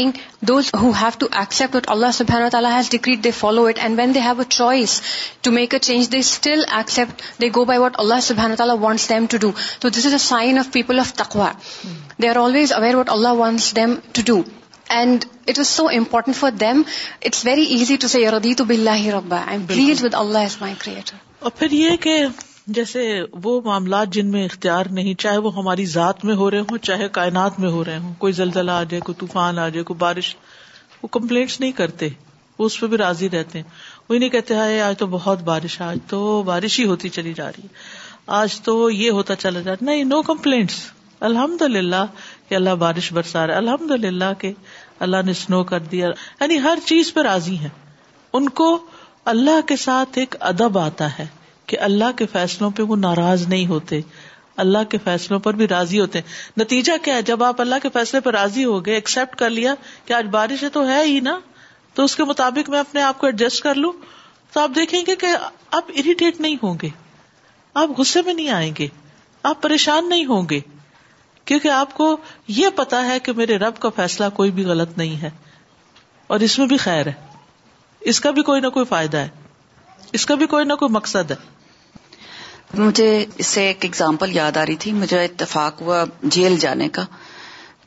[0.83, 5.01] who have to accept what Allah سبریٹ follow it and wants
[5.45, 10.07] to make a change they still accept they go by what Allah صبح تعالیٰ this
[10.07, 11.51] is a sign of people of تخوا
[12.23, 14.41] they are always aware what Allah wants them to do
[14.99, 16.83] and it is so important for them
[17.27, 22.33] it's very easy to say with Allah is my creator
[22.77, 23.01] جیسے
[23.43, 27.09] وہ معاملات جن میں اختیار نہیں چاہے وہ ہماری ذات میں ہو رہے ہوں چاہے
[27.19, 30.35] کائنات میں ہو رہے ہوں کوئی زلزلہ آ جائے کوئی طوفان آ جائے کوئی بارش
[31.03, 32.09] وہ کمپلینٹس نہیں کرتے
[32.59, 33.67] وہ اس پہ بھی راضی رہتے ہیں
[34.09, 37.49] وہی نہیں کہتے ہیں آج تو بہت بارش آج تو بارش ہی ہوتی چلی جا
[37.57, 38.03] رہی ہے
[38.39, 40.81] آج تو یہ ہوتا چلا جا رہا نہیں نو کمپلینٹس
[41.31, 42.05] الحمد للہ
[42.49, 44.53] کہ اللہ بارش برسا رہا الحمد للہ کہ
[45.09, 46.09] اللہ نے سنو کر دیا
[46.41, 47.69] یعنی ہر چیز پہ راضی ہے
[48.39, 48.77] ان کو
[49.37, 51.27] اللہ کے ساتھ ایک ادب آتا ہے
[51.67, 54.01] کہ اللہ کے فیصلوں پہ وہ ناراض نہیں ہوتے
[54.63, 57.89] اللہ کے فیصلوں پر بھی راضی ہوتے ہیں نتیجہ کیا ہے جب آپ اللہ کے
[57.93, 59.75] فیصلے پر راضی ہو گئے ایکسپٹ کر لیا
[60.07, 61.39] کہ آج بارش ہے تو ہے ہی نا
[61.95, 63.93] تو اس کے مطابق میں اپنے آپ کو ایڈجسٹ کر لوں
[64.53, 65.35] تو آپ دیکھیں گے کہ
[65.81, 66.89] آپ اریٹیٹ نہیں ہوں گے
[67.83, 68.87] آپ غصے میں نہیں آئیں گے
[69.51, 70.61] آپ پریشان نہیں ہوں گے
[71.51, 72.17] کیونکہ آپ کو
[72.59, 75.31] یہ پتا ہے کہ میرے رب کا فیصلہ کوئی بھی غلط نہیں ہے
[76.35, 77.13] اور اس میں بھی خیر ہے
[78.13, 79.29] اس کا بھی کوئی نہ کوئی فائدہ ہے
[80.19, 81.37] اس کا بھی کوئی نہ کوئی مقصد ہے
[82.79, 83.09] مجھے
[83.43, 86.05] اس سے ایک ایگزامپل یاد آ رہی تھی مجھے اتفاق ہوا
[86.37, 87.03] جیل جانے کا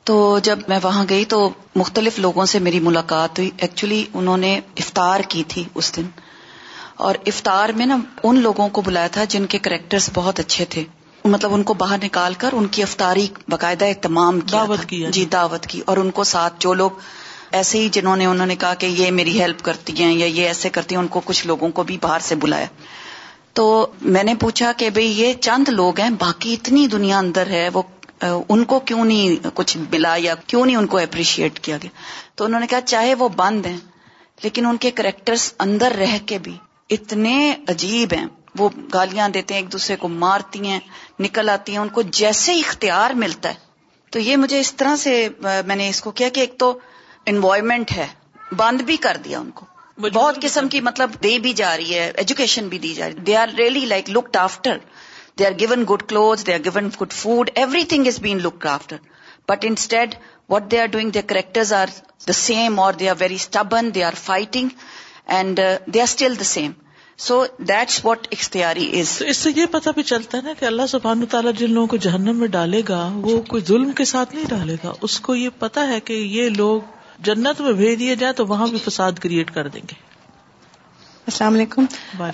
[0.10, 1.40] تو جب میں وہاں گئی تو
[1.76, 6.06] مختلف لوگوں سے میری ملاقات ہوئی ایکچولی انہوں نے افطار کی تھی اس دن
[7.08, 7.98] اور افطار میں نا
[8.28, 10.84] ان لوگوں کو بلایا تھا جن کے کریکٹرز بہت اچھے تھے
[11.26, 15.12] مطلب ان کو باہر نکال کر ان کی افطاری باقاعدہ اہتمام کیا دعوت کی یعنی۔
[15.14, 16.92] جی دعوت کی اور ان کو ساتھ جو لوگ
[17.60, 20.48] ایسے ہی جنہوں نے انہوں نے کہا کہ یہ میری ہیلپ کرتی ہیں یا یہ
[20.48, 22.66] ایسے کرتی ہیں ان کو کچھ لوگوں کو بھی باہر سے بلایا
[23.58, 23.64] تو
[24.14, 27.82] میں نے پوچھا کہ بھئی یہ چند لوگ ہیں باقی اتنی دنیا اندر ہے وہ
[28.54, 31.90] ان کو کیوں نہیں کچھ ملا یا کیوں نہیں ان کو اپریشیٹ کیا گیا
[32.38, 33.78] تو انہوں نے کہا چاہے وہ بند ہیں
[34.44, 36.56] لیکن ان کے کریکٹرز اندر رہ کے بھی
[36.98, 37.34] اتنے
[37.74, 38.26] عجیب ہیں
[38.60, 40.80] وہ گالیاں دیتے ہیں ایک دوسرے کو مارتی ہیں
[41.28, 45.16] نکل آتی ہیں ان کو جیسے اختیار ملتا ہے تو یہ مجھے اس طرح سے
[45.66, 46.72] میں نے اس کو کیا کہ ایک تو
[47.34, 48.08] انوائرمنٹ ہے
[48.62, 49.66] بند بھی کر دیا ان کو
[50.02, 53.22] بہت قسم کی مطلب دے بھی جا رہی ہے ایجوکیشن بھی دی جا رہی ہے
[53.30, 54.78] they are really like look after
[55.40, 57.50] they are given good cloth they are given good food
[57.94, 58.96] everything is been look after
[59.50, 60.16] but instead
[60.50, 61.12] what they are doing
[61.56, 61.90] the are
[62.42, 64.70] same اور they are are are very stubborn they they fighting
[65.38, 65.60] and
[66.04, 66.72] still the same
[67.28, 70.86] so that's what اختیاری is اس سے یہ پتا بھی چلتا ہے نا کہ اللہ
[70.90, 74.46] سبحان تعالیٰ جن لوگوں کو جہنم میں ڈالے گا وہ کوئی ظلم کے ساتھ نہیں
[74.50, 78.34] ڈالے گا اس کو یہ پتا ہے کہ یہ لوگ جنت میں بھیج دیے جائے
[78.40, 80.06] تو وہاں بھی فساد کریٹ کر دیں گے
[81.30, 81.86] السلام علیکم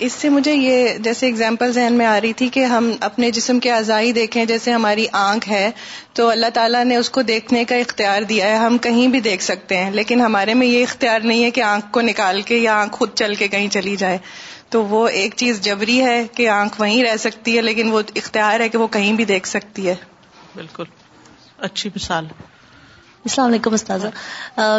[0.06, 3.58] اس سے مجھے یہ جیسے اگزامپل ذہن میں آ رہی تھی کہ ہم اپنے جسم
[3.60, 5.70] کے اضائی دیکھیں جیسے ہماری آنکھ ہے
[6.16, 9.42] تو اللہ تعالیٰ نے اس کو دیکھنے کا اختیار دیا ہے ہم کہیں بھی دیکھ
[9.42, 12.80] سکتے ہیں لیکن ہمارے میں یہ اختیار نہیں ہے کہ آنکھ کو نکال کے یا
[12.82, 14.18] آنکھ خود چل کے کہیں چلی جائے
[14.70, 18.60] تو وہ ایک چیز جبری ہے کہ آنکھ وہیں رہ سکتی ہے لیکن وہ اختیار
[18.60, 19.94] ہے کہ وہ کہیں بھی دیکھ سکتی ہے
[20.54, 20.84] بالکل
[21.68, 22.24] اچھی مثال
[23.28, 23.92] السلام علیکم مستہ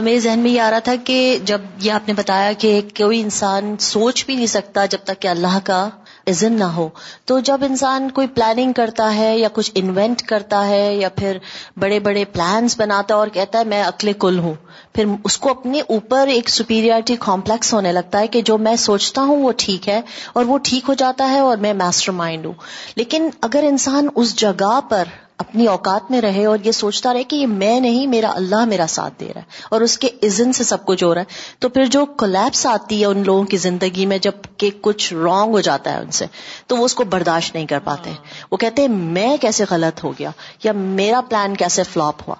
[0.04, 3.20] میرے ذہن میں یہ آ رہا تھا کہ جب یہ آپ نے بتایا کہ کوئی
[3.22, 5.88] انسان سوچ بھی نہیں سکتا جب تک کہ اللہ کا
[6.32, 6.88] عزم نہ ہو
[7.32, 11.38] تو جب انسان کوئی پلاننگ کرتا ہے یا کچھ انوینٹ کرتا ہے یا پھر
[11.80, 14.54] بڑے بڑے پلانس بناتا ہے اور کہتا ہے میں اکلے کل ہوں
[14.96, 19.22] پھر اس کو اپنے اوپر ایک سپیریئرٹی کمپلیکس ہونے لگتا ہے کہ جو میں سوچتا
[19.32, 20.00] ہوں وہ ٹھیک ہے
[20.34, 22.54] اور وہ ٹھیک ہو جاتا ہے اور میں ماسٹر مائنڈ ہوں
[22.96, 27.36] لیکن اگر انسان اس جگہ پر اپنی اوقات میں رہے اور یہ سوچتا رہے کہ
[27.36, 30.64] یہ میں نہیں میرا اللہ میرا ساتھ دے رہا ہے اور اس کے عزن سے
[30.64, 34.06] سب کچھ ہو رہا ہے تو پھر جو کولیپس آتی ہے ان لوگوں کی زندگی
[34.12, 36.26] میں جب کہ کچھ رانگ ہو جاتا ہے ان سے
[36.68, 38.14] تو وہ اس کو برداشت نہیں کر پاتے
[38.52, 40.32] وہ کہتے ہیں میں کیسے غلط ہو گیا
[40.64, 42.36] یا میرا پلان کیسے فلاپ ہوا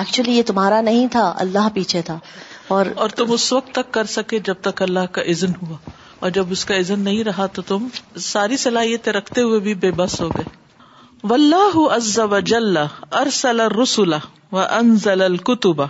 [0.00, 2.18] ایکچولی یہ تمہارا نہیں تھا اللہ پیچھے تھا
[2.78, 5.76] اور اور تم اس وقت تک کر سکے جب تک اللہ کا عزن ہوا
[6.20, 7.88] اور جب اس کا عزن نہیں رہا تو تم
[8.30, 10.58] ساری صلاحیتیں رکھتے ہوئے بھی بے بس ہو گئے
[11.28, 14.14] واللہ عز وجل ارسل الرسل
[14.52, 15.82] وانزل الكتب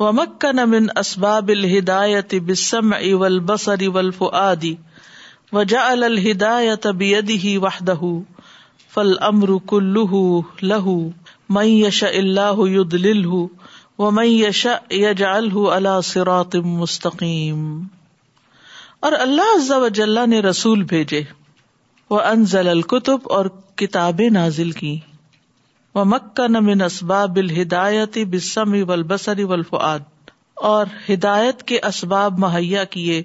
[0.00, 4.64] ومکن من اسباب الہدایت بالسمع والبصر والفؤاد
[5.58, 8.10] وجعل الہدایت بیده وحده
[8.96, 10.24] فالامر كله
[10.72, 10.96] له
[11.58, 13.42] من یشاء اللہ یدلله
[14.06, 17.62] ومن یشاء یجعله على صراط مستقیم
[19.10, 21.22] اور اللہ عز و نے رسول بھیجے
[22.16, 24.96] وہ انزل الکتب اور کتابیں نازل کی
[25.94, 30.30] وہ مکہ نمن اسباب الہدایت بسم والبصر والفعاد
[30.70, 33.22] اور ہدایت کے اسباب مہیا کیے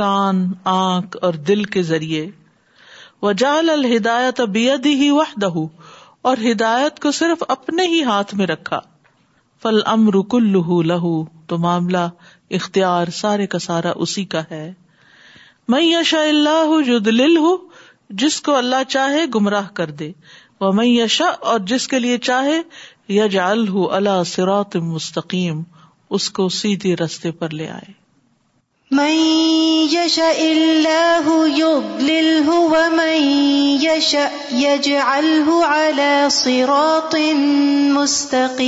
[0.00, 2.26] کان آنکھ اور دل کے ذریعے
[3.22, 5.48] وجال الہدایت بیدی ہی وحدہ
[6.30, 8.80] اور ہدایت کو صرف اپنے ہی ہاتھ میں رکھا
[9.62, 11.14] فل امر کلو لہو
[11.50, 12.06] تو معاملہ
[12.60, 14.64] اختیار سارے کا سارا اسی کا ہے
[15.74, 17.66] میں یشا اللہ جدلل ہوں
[18.22, 20.10] جس کو اللہ چاہے گمراہ کر دے
[20.60, 22.60] وہ میں یشا اور جس کے لیے چاہے
[23.14, 25.62] یج الح اللہ مستقیم
[26.16, 27.96] اس کو سیدھے رستے پر لے آئے
[35.06, 36.08] الحتم
[37.94, 38.66] مستقی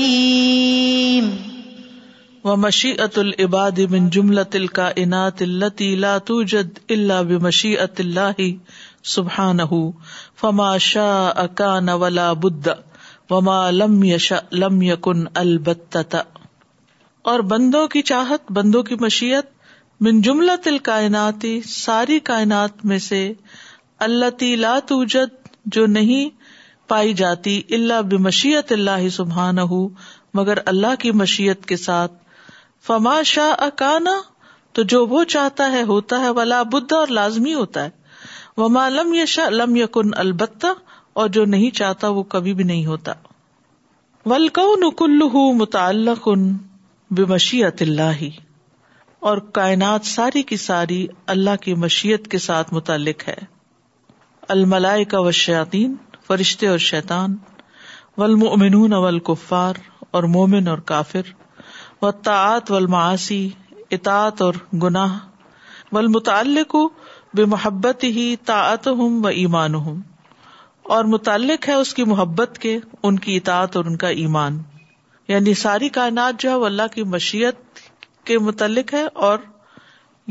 [2.44, 6.16] و مشی ات العباد بن جملۃ کا عناط لطیلا
[6.52, 8.40] جد اللہ بشی ات اللہ
[9.14, 9.58] سبحان
[10.40, 12.68] فما شاہ اکان ولا بد
[13.30, 15.96] وما لم یش لم یقن البت
[17.30, 19.50] اور بندوں کی چاہت بندوں کی مشیت
[20.04, 23.32] من جملہ تل کائناتی ساری کائنات میں سے
[24.06, 24.54] اللہ تی
[24.88, 26.28] توجد جو نہیں
[26.88, 29.56] پائی جاتی اللہ بمشیت اللہ سبحان
[30.34, 32.12] مگر اللہ کی مشیت کے ساتھ
[32.86, 34.20] فما شاہ اکانا
[34.74, 37.98] تو جو وہ چاہتا ہے ہوتا ہے ولا بدھ اور لازمی ہوتا ہے
[38.74, 39.14] مالم
[39.50, 40.66] لم کن البتہ
[41.22, 43.12] اور جو نہیں چاہتا وہ کبھی بھی نہیں ہوتا
[44.30, 45.22] ولکل
[45.58, 46.34] مطالعہ
[47.18, 48.22] بمشیت اللہ
[49.28, 53.38] اور کائنات ساری کی ساری اللہ کی مشیت کے ساتھ متعلق ہے
[54.54, 55.94] الملائے کا و شیاتین
[56.26, 57.34] فرشتے اور شیطان
[58.18, 59.04] و المنون و
[59.56, 61.32] اور مومن اور کافر
[62.02, 63.48] و تعت و الماسی
[63.92, 65.18] اطاط اور گناہ
[65.92, 66.74] ولمتعلق
[67.36, 69.98] بے محبت ہی طاعت ہوں و ایمان ہوں
[70.94, 74.58] اور متعلق ہے اس کی محبت کے ان کی اطاعت اور ان کا ایمان
[75.28, 77.80] یعنی ساری کائنات جو ہے وہ اللہ کی مشیت
[78.30, 79.38] کے متعلق ہے اور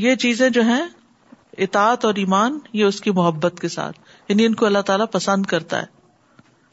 [0.05, 0.81] یہ چیزیں جو ہیں
[1.65, 3.97] اطاعت اور ایمان یہ اس کی محبت کے ساتھ
[4.29, 5.85] یعنی ان کو اللہ تعالیٰ پسند کرتا ہے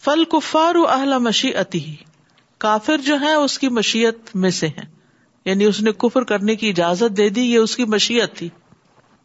[0.05, 1.95] فل کفار اہلا مشی ہی
[2.65, 4.85] کافر جو ہے اس کی مشیت میں سے ہیں
[5.45, 8.49] یعنی اس نے کفر کرنے کی اجازت دے دی یہ اس کی مشیت تھی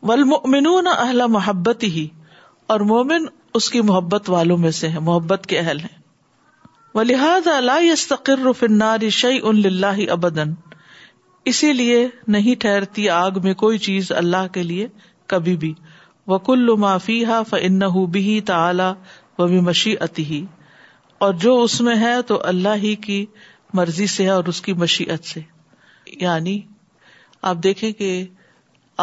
[0.02, 2.08] منون اہل محبت ہی
[2.74, 3.26] اور مومن
[3.60, 6.00] اس کی محبت والوں میں سے محبت کے اہل ہیں
[6.94, 7.02] و
[11.52, 14.88] اسی لیے نہیں ٹھہرتی آگ میں کوئی چیز اللہ کے لیے
[15.34, 15.70] کبھی بھی
[16.28, 17.80] وکل معافی فن
[18.12, 18.94] بھی تلا
[19.40, 19.50] وہ
[20.18, 20.42] ہی
[21.26, 23.20] اور جو اس میں ہے تو اللہ ہی کی
[23.80, 25.42] مرضی سے ہے اور اس کی مشیعت سے
[26.22, 26.56] یعنی
[27.52, 28.10] آپ دیکھیں کہ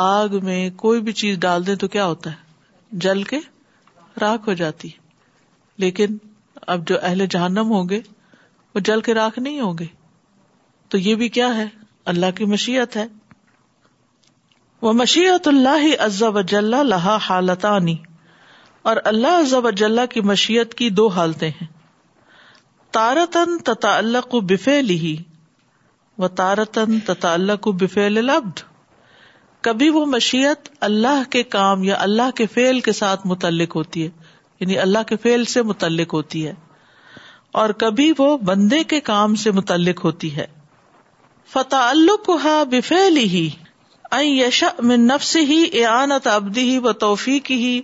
[0.05, 3.39] آگ میں کوئی بھی چیز ڈال دیں تو کیا ہوتا ہے جل کے
[4.21, 4.89] راکھ ہو جاتی
[5.85, 6.17] لیکن
[6.75, 8.01] اب جو اہل جہنم ہوں گے
[8.75, 9.85] وہ جل کے راکھ نہیں ہوں گے
[10.91, 11.67] تو یہ بھی کیا ہے
[12.13, 13.07] اللہ کی مشیت ہے
[14.83, 17.17] وہ مشیت اللہ وجل لہا
[18.89, 21.67] اور اللہ عزب وجل کی مشیت کی دو حالتیں ہیں
[22.97, 25.17] تارتن تتا اللہ کو بفیلی
[26.19, 28.61] وہ تارتن تتا اللہ کو بفیل لبد
[29.67, 34.11] کبھی وہ مشیت اللہ کے کام یا اللہ کے فعل کے ساتھ متعلق ہوتی ہے
[34.61, 36.53] یعنی اللہ کے فعل سے متعلق ہوتی ہے
[37.63, 40.47] اور کبھی وہ بندے کے کام سے متعلق ہوتی ہے
[41.53, 43.49] فتح القا بفیل ہی
[44.17, 47.81] این یش میں نفس ہی اے ابدی ہی و توفیق ہی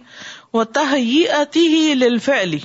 [0.60, 2.58] و تح یہ آتی ہی للفعلی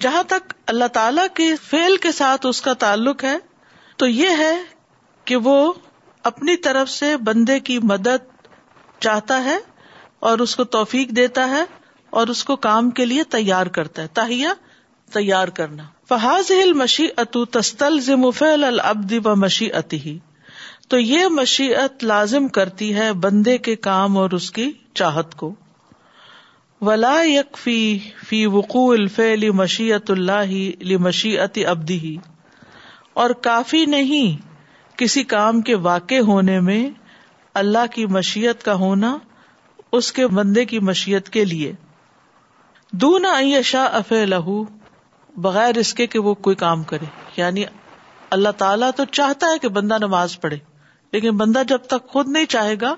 [0.00, 3.36] جہاں تک اللہ تعالی کے فعل کے ساتھ اس کا تعلق ہے
[4.02, 4.54] تو یہ ہے
[5.30, 5.56] کہ وہ
[6.28, 8.28] اپنی طرف سے بندے کی مدد
[9.04, 9.56] چاہتا ہے
[10.28, 11.62] اور اس کو توفیق دیتا ہے
[12.20, 14.52] اور اس کو کام کے لیے تیار کرتا ہے تاہیا
[15.12, 15.86] تیار کرنا
[16.22, 19.68] ہل مشی اتو تستل و مشی
[20.04, 20.18] ہی
[20.92, 25.52] تو یہ مشیت لازم کرتی ہے بندے کے کام اور اس کی چاہت کو
[26.88, 27.78] ولا یک فی
[28.28, 28.84] فی وقو
[29.62, 32.16] مشیت اللہ مشیت ابدی
[33.24, 34.49] اور کافی نہیں
[35.00, 36.82] کسی کام کے واقع ہونے میں
[37.60, 39.16] اللہ کی مشیت کا ہونا
[39.98, 41.72] اس کے بندے کی مشیت کے لیے
[43.04, 44.62] دون عیشا اف لہو
[45.46, 47.04] بغیر اس کے کہ وہ کوئی کام کرے
[47.36, 47.64] یعنی
[48.38, 50.56] اللہ تعالیٰ تو چاہتا ہے کہ بندہ نماز پڑھے
[51.12, 52.94] لیکن بندہ جب تک خود نہیں چاہے گا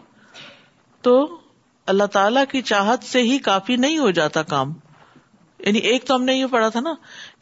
[1.06, 1.14] تو
[1.92, 4.72] اللہ تعالیٰ کی چاہت سے ہی کافی نہیں ہو جاتا کام
[5.66, 6.94] یعنی ایک تو ہم نے یہ پڑھا تھا نا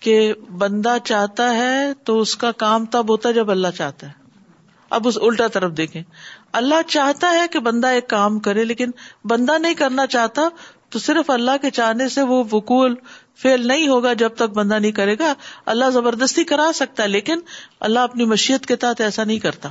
[0.07, 0.17] کہ
[0.65, 1.73] بندہ چاہتا ہے
[2.11, 4.19] تو اس کا کام تب ہوتا ہے جب اللہ چاہتا ہے
[4.97, 6.03] اب اس الٹا طرف دیکھیں
[6.61, 8.91] اللہ چاہتا ہے کہ بندہ ایک کام کرے لیکن
[9.33, 10.49] بندہ نہیں کرنا چاہتا
[10.95, 12.95] تو صرف اللہ کے چاہنے سے وہ وکول
[13.43, 15.33] فیل نہیں ہوگا جب تک بندہ نہیں کرے گا
[15.75, 17.41] اللہ زبردستی کرا سکتا ہے لیکن
[17.89, 19.69] اللہ اپنی مشیت کے تحت ایسا نہیں کرتا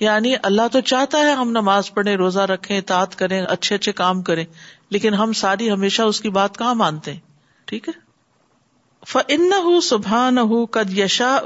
[0.00, 4.22] یعنی اللہ تو چاہتا ہے ہم نماز پڑھیں روزہ رکھیں اطاعت کریں اچھے اچھے کام
[4.30, 4.44] کریں
[4.90, 7.20] لیکن ہم ساری ہمیشہ اس کی بات کہاں مانتے ہیں
[7.72, 7.92] ٹھیک ہے
[9.12, 9.52] فن
[9.90, 11.36] سبحان ہُ قد ہُو کد یشا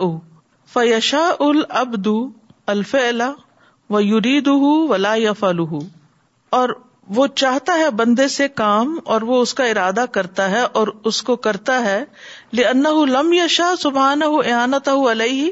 [0.72, 1.28] فیشا
[1.80, 1.96] اب
[2.72, 3.34] الف اللہ
[3.94, 5.58] وہ یرید ہُو و لا یف ال
[6.60, 6.68] اور
[7.16, 11.20] وہ چاہتا ہے بندے سے کام اور وہ اس کا ارادہ کرتا ہے اور اس
[11.28, 12.02] کو کرتا ہے
[12.60, 15.46] لن لم یشا یا شاہ علیہ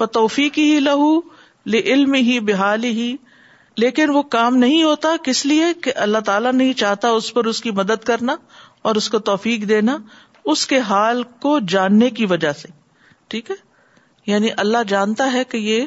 [0.00, 3.06] و توفیق ہی لہو توفیقی ہی لہ ہی بحالی ہی
[3.82, 7.60] لیکن وہ کام نہیں ہوتا کس لیے کہ اللہ تعالیٰ نہیں چاہتا اس پر اس
[7.66, 8.34] کی مدد کرنا
[8.88, 9.96] اور اس کو توفیق دینا
[10.54, 12.68] اس کے حال کو جاننے کی وجہ سے
[13.34, 13.56] ٹھیک ہے
[14.32, 15.86] یعنی اللہ جانتا ہے کہ یہ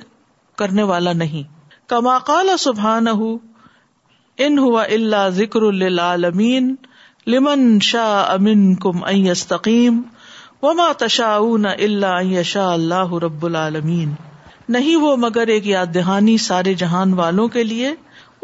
[0.61, 1.47] کرنے والا نہیں
[1.93, 3.07] کما کالا سبحان
[4.45, 6.75] ان ہوا اللہ ذکر للعالمین
[7.33, 10.01] لمن شاہ امین کم ائس تقیم
[10.63, 11.33] وما تشا
[11.71, 14.13] اللہ شاء اللہ رب العالمین
[14.75, 17.93] نہیں وہ مگر ایک یاد دہانی سارے جہان والوں کے لیے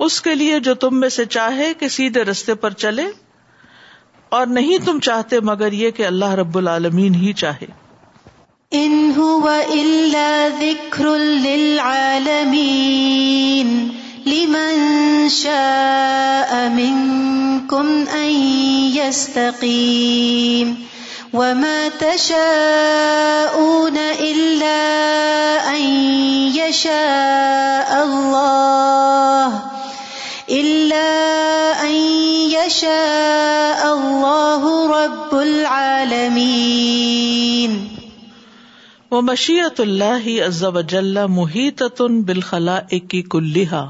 [0.06, 3.08] اس کے لیے جو تم میں سے چاہے کہ سیدھے رستے پر چلے
[4.40, 7.72] اور نہیں تم چاہتے مگر یہ کہ اللہ رب العالمین ہی چاہے
[8.74, 18.30] ان هو الا ذكر للعالمين لمن شاء منكم ان
[19.00, 20.88] يستقيم
[21.34, 24.80] وما تشاءون الا
[25.78, 25.82] ان
[26.68, 29.62] يشاء الله
[30.50, 31.42] الا
[31.88, 31.94] ان
[32.52, 37.98] يشاء الله رب العالمين
[39.12, 41.82] وہ مشیت اللہ ازب جل محیط
[43.32, 43.82] کلیہ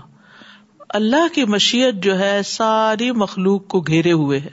[0.98, 4.50] اللہ کی مشیت جو ہے ساری مخلوق کو گھیرے ہوئے ہے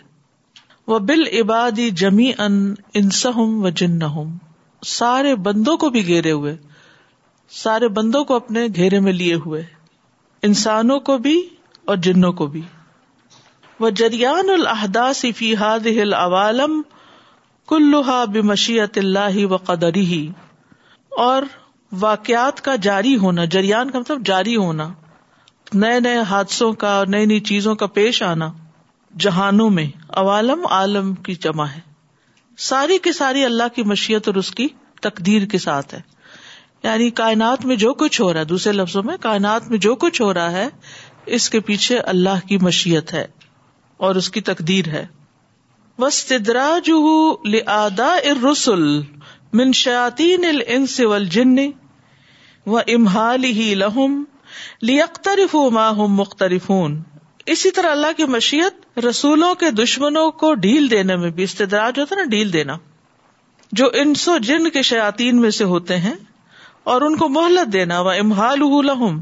[0.93, 2.57] وہ بال عبادی جمی ان
[3.01, 3.99] انس و جن
[4.93, 6.57] سارے بندوں کو بھی گھیرے ہوئے
[7.63, 9.63] سارے بندوں کو اپنے گھیرے میں لیے ہوئے
[10.49, 11.37] انسانوں کو بھی
[11.93, 12.63] اور جنوں کو بھی
[13.81, 14.51] وہ جریان
[15.61, 16.81] ہاد ہل عوالم
[17.69, 20.27] کلوہا بشیت اللہ و قدری ہی
[21.23, 21.43] اور
[22.01, 24.89] واقعات کا جاری ہونا جریان کا مطلب جاری ہونا
[25.75, 28.51] نئے نئے حادثوں کا نئی نئی چیزوں کا پیش آنا
[29.25, 29.87] جہانوں میں
[30.23, 31.81] عوالم عالم کی جمع ہے
[32.69, 34.69] ساری کی ساری اللہ کی مشیت اور اس کی
[35.03, 36.01] تقدیر کے ساتھ ہے
[36.83, 40.21] یعنی کائنات میں جو کچھ ہو رہا ہے دوسرے لفظوں میں کائنات میں جو کچھ
[40.23, 40.69] ہو رہا ہے
[41.37, 43.27] اس کے پیچھے اللہ کی مشیت ہے
[44.07, 45.05] اور اس کی تقدیر ہے
[45.99, 46.69] وسطرا
[47.53, 48.87] لدا ار رسول
[49.55, 51.59] جن
[52.67, 54.23] و امہال ہی لہم
[54.89, 56.71] لیکترف اخترف ماہوم مختلف
[57.55, 62.15] اسی طرح اللہ کی مشیت رسولوں کے دشمنوں کو ڈھیل دینے میں بھی استدراج ہوتا
[62.15, 62.75] ہے نا ڈھیل دینا
[63.81, 66.15] جو انسو جن کے شیاتین میں سے ہوتے ہیں
[66.93, 69.15] اور ان کو مہلت دینا و امہال لہم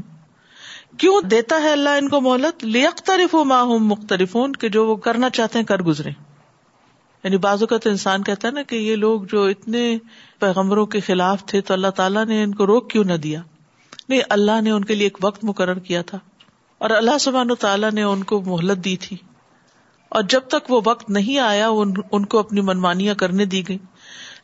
[1.01, 4.35] کیوں دیتا ہے اللہ ان کو مہلت لیکترف ما و ماہوم مختلف
[4.73, 6.11] جو وہ کرنا چاہتے ہیں کر گزرے
[7.23, 9.81] یعنی بعض اوقات انسان کہتا ہے نا کہ یہ لوگ جو اتنے
[10.39, 13.41] پیغمبروں کے خلاف تھے تو اللہ تعالیٰ نے ان کو روک کیوں نہ دیا
[14.09, 16.17] نہیں اللہ نے ان کے لیے ایک وقت مقرر کیا تھا
[16.85, 19.17] اور اللہ سبحان و تعالیٰ نے ان کو مہلت دی تھی
[20.17, 21.69] اور جب تک وہ وقت نہیں آیا
[22.15, 23.77] ان کو اپنی منمانیاں کرنے دی گئی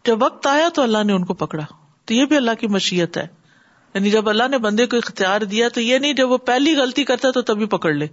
[0.05, 1.63] جب وقت آیا تو اللہ نے ان کو پکڑا
[2.07, 3.25] تو یہ بھی اللہ کی مشیت ہے
[3.93, 7.03] یعنی جب اللہ نے بندے کو اختیار دیا تو یہ نہیں جب وہ پہلی غلطی
[7.11, 8.07] کرتا تو تبھی پکڑ لے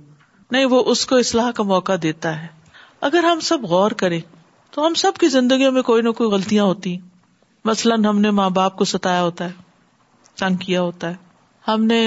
[0.52, 2.46] نہیں وہ اس کو اسلحہ کا موقع دیتا ہے
[3.10, 4.20] اگر ہم سب غور کریں
[4.76, 6.96] تو ہم سب کی زندگیوں میں کوئی نہ کوئی غلطیاں ہوتی
[7.64, 11.14] مثلاً ہم نے ماں باپ کو ستایا ہوتا ہے تنگ کیا ہوتا ہے
[11.68, 11.98] ہم نے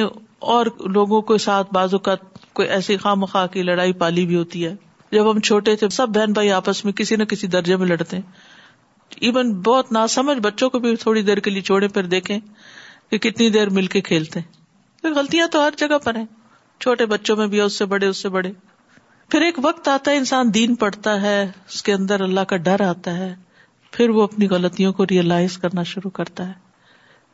[0.56, 0.66] اور
[0.98, 2.16] لوگوں کے ساتھ بازو کا
[2.60, 4.74] کوئی ایسی خام خواہ کی لڑائی پالی بھی ہوتی ہے
[5.16, 8.16] جب ہم چھوٹے تھے سب بہن بھائی آپس میں کسی نہ کسی درجے میں لڑتے
[8.18, 8.24] ہیں
[9.30, 12.38] ایون بہت سمجھ بچوں کو بھی تھوڑی دیر کے لیے چھوڑے پھر دیکھیں
[13.10, 16.26] کہ کتنی دیر مل کے کھیلتے ہیں غلطیاں تو ہر جگہ پر ہیں
[16.80, 18.52] چھوٹے بچوں میں بھی اس سے بڑے اس سے بڑے
[19.32, 22.82] پھر ایک وقت آتا ہے انسان دین پڑتا ہے اس کے اندر اللہ کا ڈر
[22.82, 23.34] آتا ہے
[23.92, 26.54] پھر وہ اپنی غلطیوں کو ریئلائز کرنا شروع کرتا ہے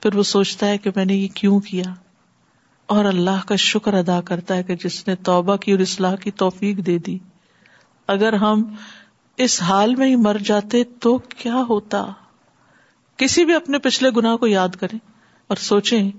[0.01, 1.93] پھر وہ سوچتا ہے کہ میں نے یہ کیوں کیا
[2.95, 6.31] اور اللہ کا شکر ادا کرتا ہے کہ جس نے توبہ کی اور اسلح کی
[6.41, 7.17] توفیق دے دی
[8.15, 8.63] اگر ہم
[9.45, 12.05] اس حال میں ہی مر جاتے تو کیا ہوتا
[13.23, 14.99] کسی بھی اپنے پچھلے گنا کو یاد کریں
[15.47, 16.10] اور سوچیں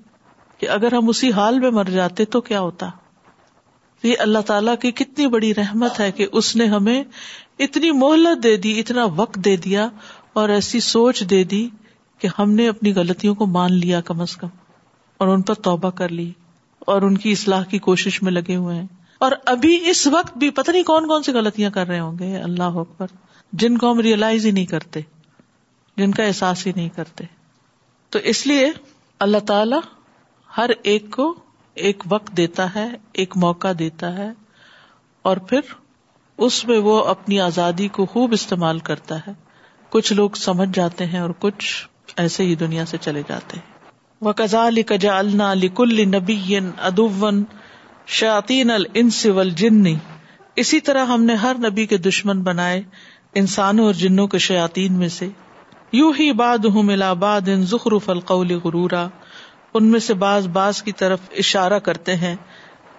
[0.58, 2.88] کہ اگر ہم اسی حال میں مر جاتے تو کیا ہوتا
[4.02, 7.02] یہ اللہ تعالیٰ کی کتنی بڑی رحمت ہے کہ اس نے ہمیں
[7.66, 9.88] اتنی مہلت دے دی اتنا وقت دے دیا
[10.40, 11.66] اور ایسی سوچ دے دی
[12.20, 14.48] کہ ہم نے اپنی غلطیوں کو مان لیا کم از کم
[15.20, 16.30] اور ان پر توبہ کر لی
[16.94, 18.86] اور ان کی اصلاح کی کوشش میں لگے ہوئے ہیں
[19.26, 22.36] اور ابھی اس وقت بھی پتہ نہیں کون کون سی غلطیاں کر رہے ہوں گے
[22.42, 23.14] اللہ اکبر
[23.62, 25.00] جن کو ہم ریئلائز ہی نہیں کرتے
[25.96, 27.24] جن کا احساس ہی نہیں کرتے
[28.14, 28.70] تو اس لیے
[29.28, 29.76] اللہ تعالی
[30.58, 31.34] ہر ایک کو
[31.84, 32.86] ایک وقت دیتا ہے
[33.22, 34.30] ایک موقع دیتا ہے
[35.30, 35.72] اور پھر
[36.46, 39.32] اس میں وہ اپنی آزادی کو خوب استعمال کرتا ہے
[39.90, 41.64] کچھ لوگ سمجھ جاتے ہیں اور کچھ
[42.22, 43.74] ایسے ہی دنیا سے چلے جاتے ہیں
[44.26, 46.70] وہ کزا علی کجا النا کل نبی ان
[48.20, 49.84] شاطین شیاتی جن
[50.64, 52.80] اسی طرح ہم نے ہر نبی کے دشمن بنائے
[53.40, 55.28] انسانوں اور جنوں کے شیاتی میں سے
[55.92, 59.06] یو ہی باد ہوں ملا باد ان ذخر فلقلی غرورا
[59.78, 62.34] ان میں سے باز باز کی طرف اشارہ کرتے ہیں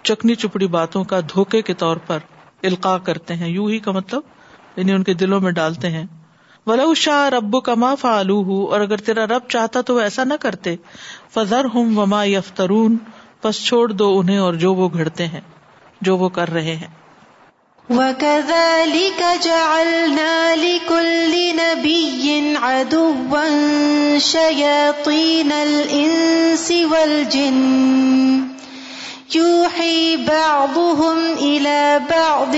[0.09, 2.19] چکنی چپڑی باتوں کا دھوکے کے طور پر
[2.69, 6.05] القاع کرتے ہیں یو ہی کا مطلب یعنی ان کے دلوں میں ڈالتے ہیں
[6.67, 10.33] ولا اشا رب کا فالو ہوں اور اگر تیرا رب چاہتا تو وہ ایسا نہ
[10.39, 10.75] کرتے
[11.33, 12.97] فضر ہوں وما یفترون
[13.41, 15.41] پس چھوڑ دو انہیں اور جو وہ گھڑتے ہیں
[16.07, 16.87] جو وہ کر رہے ہیں
[17.89, 22.23] وَكَذَلِكَ جَعَلْنَا لِكُلِّ نَبِيٍّ
[22.61, 28.47] عَدُوًّا شَيَاطِينَ الْإِنسِ وَالْجِنِّ
[29.35, 32.53] يُوحِي بَعْضُهُمْ إِلَى بَعْضٍ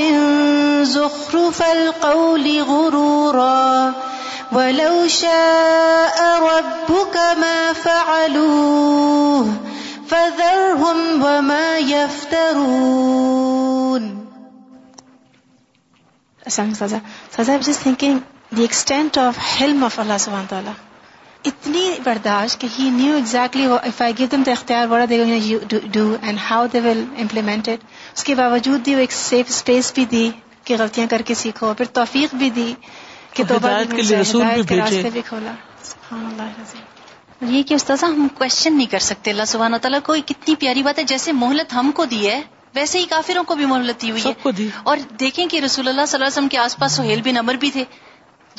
[0.88, 3.94] زُخْرُفَ الْقَوْلِ غُرُورًا
[4.54, 9.54] وَلَوْ شَاءَ رَبُّكَ مَا فَعَلُوهُ
[10.08, 13.79] فَذَرْهُمْ وَمَا يَفْتَرُونَ
[21.48, 25.22] اتنی برداشت کہ ہی نیو ایگزیکٹلی اختیار بڑا they
[26.50, 27.84] how they will implemented
[28.16, 30.30] اس کے باوجود بھی ایک سیف اسپیس بھی دی
[30.68, 32.74] کہ غلطیاں کر کے سیکھو پھر توفیق بھی دی
[33.34, 35.54] کہ راستے بھی کھولا
[37.50, 40.98] یہ کہ استاذہ ہم کوشچن نہیں کر سکتے اللہ سبحانہ تعالیٰ کو کتنی پیاری بات
[41.00, 42.42] ہے جیسے مہلت ہم کو دی ہے
[42.76, 46.16] ویسے ہی کافروں کو بھی مہلت دی ہوئی ہے اور دیکھیں کہ رسول اللہ صلی
[46.18, 47.84] اللہ علیہ وسلم کے آس پاس سہیل بن امر بھی تھے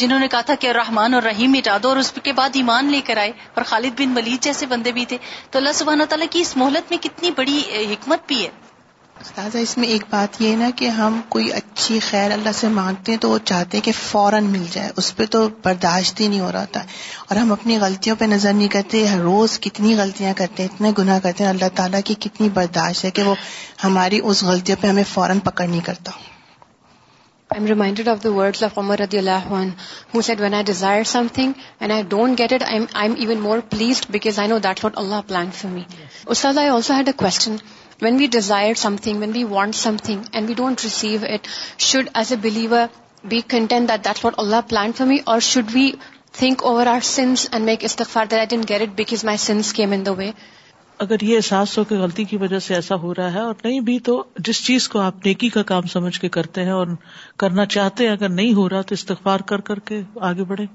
[0.01, 3.01] جنہوں نے کہا تھا کہ رحمان اور رحیم دو اور اس کے بعد ایمان لے
[3.07, 5.17] کر آئے اور خالد بن ولید جیسے بندے بھی تھے
[5.51, 7.61] تو اللہ سبحانہ تعالیٰ کی اس مہلت میں کتنی بڑی
[7.93, 8.49] حکمت بھی ہے
[9.21, 13.13] استاذہ اس میں ایک بات یہ نا کہ ہم کوئی اچھی خیر اللہ سے مانگتے
[13.13, 16.41] ہیں تو وہ چاہتے ہیں کہ فوراً مل جائے اس پہ تو برداشت ہی نہیں
[16.41, 16.83] ہو رہا تھا
[17.27, 20.93] اور ہم اپنی غلطیوں پہ نظر نہیں کرتے ہر روز کتنی غلطیاں کرتے ہیں اتنے
[20.99, 23.35] گناہ کرتے ہیں اللہ تعالیٰ کی کتنی برداشت ہے کہ وہ
[23.85, 26.19] ہماری اس غلطیوں پہ ہمیں فوراً پکڑ نہیں کرتا
[27.55, 29.71] I'm reminded of the words of Umar radiallahu anh
[30.11, 31.55] who said when I desire something
[31.85, 35.01] and I don't get it I'm, I'm even more pleased because I know that's what
[35.03, 35.83] Allah planned for me.
[36.03, 36.21] Yes.
[36.37, 37.59] Ustaz, I also had a question.
[38.03, 41.49] When we desire something when we want something and we don't receive it
[41.89, 42.87] should as a believer
[43.29, 45.91] be content that that what Allah plan for me or should we
[46.39, 49.73] think over our sins and make استفار that I don't get it because my sins
[49.79, 50.31] came in the way
[51.05, 53.81] اگر یہ احساس ہو کہ غلطی کی وجہ سے ایسا ہو رہا ہے اور نہیں
[53.85, 56.87] بھی تو جس چیز کو آپ نیکی کا کام سمجھ کے کرتے ہیں اور
[57.45, 60.67] کرنا چاہتے ہیں اگر نہیں ہو رہا تو استغفار کر کر کے آگے بڑھے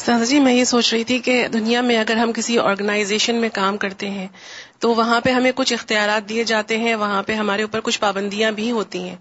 [0.00, 3.48] سہذا جی میں یہ سوچ رہی تھی کہ دنیا میں اگر ہم کسی آرگنائزیشن میں
[3.54, 4.26] کام کرتے ہیں
[4.80, 8.50] تو وہاں پہ ہمیں کچھ اختیارات دیے جاتے ہیں وہاں پہ ہمارے اوپر کچھ پابندیاں
[8.60, 9.16] بھی ہوتی ہیں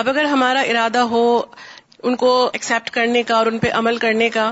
[0.00, 1.24] اب اگر ہمارا ارادہ ہو
[2.02, 4.50] ان کو ایکسیپٹ کرنے کا اور ان پہ عمل کرنے کا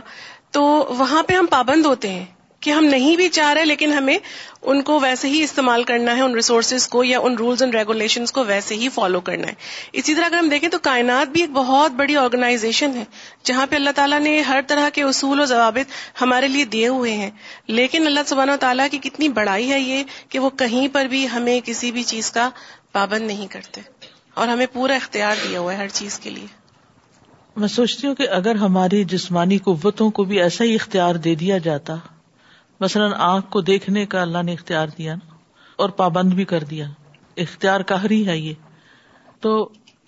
[0.57, 0.62] تو
[0.99, 2.25] وہاں پہ ہم پابند ہوتے ہیں
[2.65, 4.17] کہ ہم نہیں بھی چاہ رہے لیکن ہمیں
[4.73, 8.25] ان کو ویسے ہی استعمال کرنا ہے ان ریسورسز کو یا ان رولز اینڈ ریگولیشن
[8.39, 9.53] کو ویسے ہی فالو کرنا ہے
[10.01, 13.05] اسی طرح اگر ہم دیکھیں تو کائنات بھی ایک بہت بڑی آرگنائزیشن ہے
[13.51, 17.13] جہاں پہ اللہ تعالیٰ نے ہر طرح کے اصول و ضوابط ہمارے لیے دیے ہوئے
[17.23, 17.31] ہیں
[17.79, 20.03] لیکن اللہ و تعالیٰ کی کتنی بڑائی ہے یہ
[20.35, 22.49] کہ وہ کہیں پر بھی ہمیں کسی بھی چیز کا
[22.99, 23.81] پابند نہیں کرتے
[24.41, 26.47] اور ہمیں پورا اختیار دیا ہوا ہے ہر چیز کے لیے
[27.65, 31.57] میں سوچتی ہوں کہ اگر ہماری جسمانی قوتوں کو بھی ایسا ہی اختیار دے دیا
[31.69, 31.97] جاتا
[32.81, 35.37] مثلاً آنکھ کو دیکھنے کا اللہ نے اختیار دیا نا
[35.83, 36.87] اور پابند بھی کر دیا
[37.45, 38.53] اختیار کا یہ
[39.45, 39.51] تو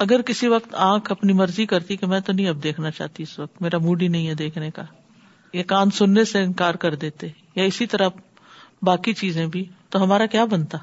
[0.05, 3.39] اگر کسی وقت آنکھ اپنی مرضی کرتی کہ میں تو نہیں اب دیکھنا چاہتی اس
[3.39, 4.83] وقت میرا موڈ ہی نہیں ہے دیکھنے کا
[5.53, 8.09] یہ کان سننے سے انکار کر دیتے یا اسی طرح
[8.89, 9.65] باقی چیزیں بھی
[9.95, 10.79] تو ہمارا کیا بنتا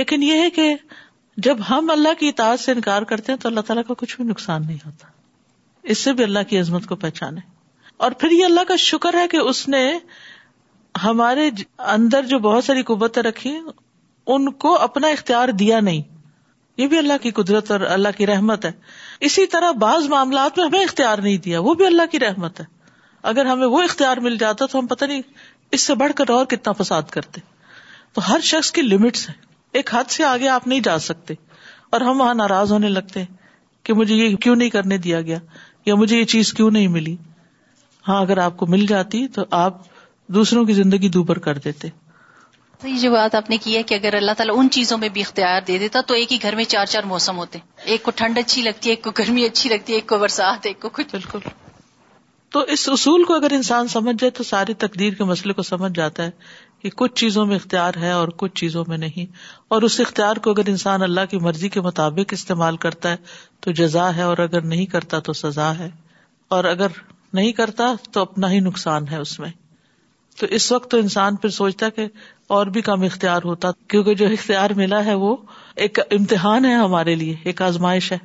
[0.00, 0.68] لیکن یہ ہے کہ
[1.48, 4.24] جب ہم اللہ کی اطاعت سے انکار کرتے ہیں تو اللہ تعالیٰ کا کچھ بھی
[4.24, 5.06] نقصان نہیں ہوتا
[5.94, 7.40] اس سے بھی اللہ کی عظمت کو پہچانے
[8.04, 9.82] اور پھر یہ اللہ کا شکر ہے کہ اس نے
[11.02, 11.48] ہمارے
[11.92, 13.54] اندر جو بہت ساری قبتیں رکھی
[14.34, 16.02] ان کو اپنا اختیار دیا نہیں
[16.80, 18.70] یہ بھی اللہ کی قدرت اور اللہ کی رحمت ہے
[19.28, 22.64] اسی طرح بعض معاملات میں ہمیں اختیار نہیں دیا وہ بھی اللہ کی رحمت ہے
[23.32, 25.22] اگر ہمیں وہ اختیار مل جاتا تو ہم پتہ نہیں
[25.76, 27.40] اس سے بڑھ کر اور کتنا فساد کرتے
[28.14, 29.28] تو ہر شخص کی لمٹس
[29.78, 31.34] ایک حد سے آگے آپ نہیں جا سکتے
[31.96, 33.22] اور ہم وہاں ناراض ہونے لگتے
[33.84, 35.38] کہ مجھے یہ کیوں نہیں کرنے دیا گیا
[35.86, 37.16] یا مجھے یہ چیز کیوں نہیں ملی
[38.08, 39.80] ہاں اگر آپ کو مل جاتی تو آپ
[40.36, 41.88] دوسروں کی زندگی دوبر کر دیتے
[43.02, 45.60] جو بات آپ نے کی ہے کہ اگر اللہ تعالیٰ ان چیزوں میں بھی اختیار
[45.66, 48.62] دے دیتا تو ایک ہی گھر میں چار چار موسم ہوتے ایک کو ٹھنڈ اچھی
[48.62, 51.48] لگتی ہے ایک کو گرمی اچھی لگتی ہے ایک کو برسات ایک کو کچھ بالکل
[52.52, 55.92] تو اس اصول کو اگر انسان سمجھ جائے تو ساری تقدیر کے مسئلے کو سمجھ
[55.96, 56.30] جاتا ہے
[56.82, 59.32] کہ کچھ چیزوں میں اختیار ہے اور کچھ چیزوں میں نہیں
[59.74, 63.16] اور اس اختیار کو اگر انسان اللہ کی مرضی کے مطابق استعمال کرتا ہے
[63.64, 65.88] تو جزا ہے اور اگر نہیں کرتا تو سزا ہے
[66.58, 67.02] اور اگر
[67.40, 69.50] نہیں کرتا تو اپنا ہی نقصان ہے اس میں
[70.40, 72.06] تو اس وقت تو انسان پھر سوچتا کہ
[72.54, 75.34] اور بھی کم اختیار ہوتا کیونکہ جو اختیار ملا ہے وہ
[75.86, 78.18] ایک امتحان ہے ہمارے لیے ایک آزمائش ہے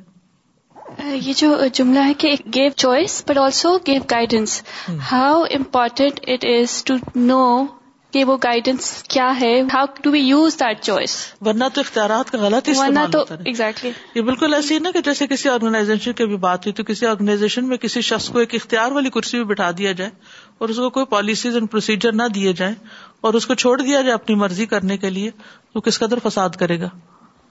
[1.14, 4.60] یہ جو جملہ ہے کہ give choice but also give guidance
[5.10, 6.94] how important it is to
[7.28, 7.44] know
[8.12, 12.38] کہ وہ گائیڈنس کیا ہے how to be use that choice ورنہ تو اختیارات کا
[12.38, 12.74] غلط ہے
[13.12, 16.84] تو ایگزیکٹلی یہ بالکل ایسی نا کہ جیسے کسی آرگنائزیشن کی بھی بات ہوئی تو
[16.92, 20.10] کسی آرگنائزیشن میں کسی شخص کو ایک اختیار والی کرسی بھی بٹھا دیا جائے
[20.60, 22.74] اور اس کو کوئی پالیسیز اینڈ پروسیجر نہ دیے جائیں
[23.28, 25.30] اور اس کو چھوڑ دیا جائے اپنی مرضی کرنے کے لیے
[25.72, 26.88] تو کس قدر فساد کرے گا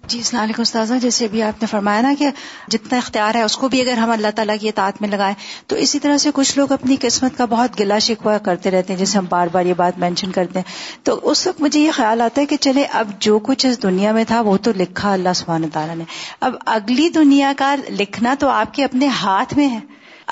[0.08, 2.30] جی السلام علیکم استاذ جیسے آپ نے فرمایا نا کہ
[2.76, 5.34] جتنا اختیار ہے اس کو بھی اگر ہم اللہ تعالیٰ کی اطاعت میں لگائیں
[5.70, 9.00] تو اسی طرح سے کچھ لوگ اپنی قسمت کا بہت گلا شکوا کرتے رہتے ہیں
[9.00, 12.22] جیسے ہم بار بار یہ بات مینشن کرتے ہیں تو اس وقت مجھے یہ خیال
[12.28, 15.34] آتا ہے کہ چلے اب جو کچھ اس دنیا میں تھا وہ تو لکھا اللہ
[15.44, 16.04] سبحانہ تعالیٰ نے
[16.50, 19.80] اب اگلی دنیا کا لکھنا تو آپ کے اپنے ہاتھ میں ہے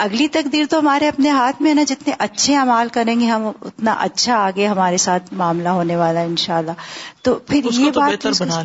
[0.03, 3.45] اگلی تقدیر تو ہمارے اپنے ہاتھ میں ہے نا جتنے اچھے امال کریں گے ہم
[3.49, 6.83] اتنا اچھا آگے ہمارے ساتھ معاملہ ہونے والا ہے ان شاء اللہ
[7.27, 8.61] تو بات بہتر بنا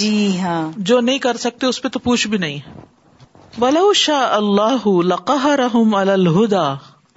[0.00, 0.10] جی
[0.40, 0.60] ہاں
[0.90, 2.58] جو نہیں کر سکتے اس پہ تو پوچھ بھی نہیں
[3.58, 4.86] بلا شاہ اللہ
[5.62, 6.66] رحم الدا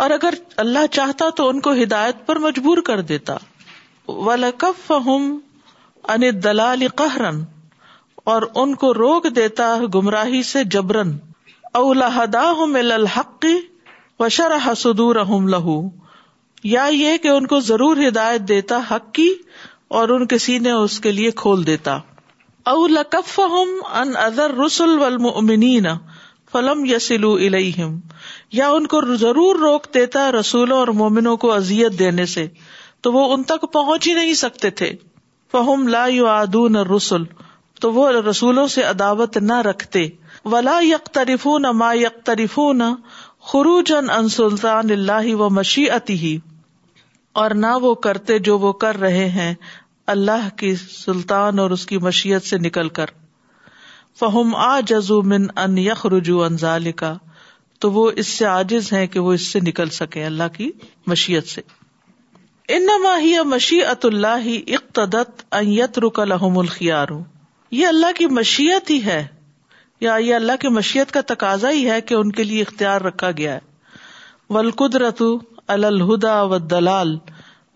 [0.05, 3.37] اور اگر اللہ چاہتا تو ان کو ہدایت پر مجبور کر دیتا
[4.15, 4.29] و
[6.13, 7.43] ان دلال قہرن
[8.33, 11.11] اور ان کو روک دیتا گمراہی سے جبرن
[11.77, 13.45] اولا ہدا مل الحق
[14.19, 15.75] و شرح سدور احم لہو
[16.69, 19.27] یا یہ کہ ان کو ضرور ہدایت دیتا حق کی
[19.99, 21.95] اور ان کے سینے اس کے لیے کھول دیتا
[22.71, 25.87] اولا کف ہم ان ادر رسول ولم امنین
[26.51, 27.99] فلم یسلو الم
[28.61, 32.47] یا ان کو ضرور روک دیتا رسولوں اور مومنوں کو ازیت دینے سے
[33.05, 34.91] تو وہ ان تک پہنچ ہی نہیں سکتے تھے
[35.55, 37.25] فہم لا یو ادون رسول
[37.81, 40.07] تو وہ رسولوں سے عداوت نہ رکھتے
[40.51, 40.73] ولا
[41.13, 41.45] كریف
[41.81, 42.89] ما یق تریف نہ
[43.51, 46.37] خروجن ان سلطان اللہ و مشی اتی ہی
[47.41, 49.53] اور نہ وہ کرتے جو وہ کر رہے ہیں
[50.15, 53.09] اللہ کی سلطان اور اس کی مشیت سے نکل کر
[54.19, 57.13] فہم آ جزو من ان یخ رجو انزال کا
[57.85, 60.71] تو وہ اس سے عاجز ہیں کہ وہ اس سے نکل سکے اللہ کی
[61.07, 61.61] مشیت سے
[62.75, 66.31] ان ماہی یا مشی ات اللہ اقتدت اتركل
[66.77, 67.11] كیار
[67.81, 69.25] یہ اللہ کی مشیت ہی ہے
[70.05, 73.29] یا یہ اللہ کی مشیت کا تقاضا ہی ہے کہ ان کے لیے اختیار رکھا
[73.37, 73.59] گیا ہے
[74.55, 75.29] ولقد رتو
[75.75, 77.17] الدا و دلال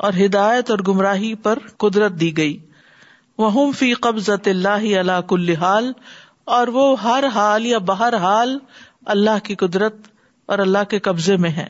[0.07, 2.57] اور ہدایت اور گمراہی پر قدرت دی گئی
[3.43, 5.91] وہ فی قبض اللہ اللہ کل حال
[6.57, 8.57] اور وہ ہر حال یا بہر حال
[9.15, 10.07] اللہ کی قدرت
[10.53, 11.67] اور اللہ کے قبضے میں ہے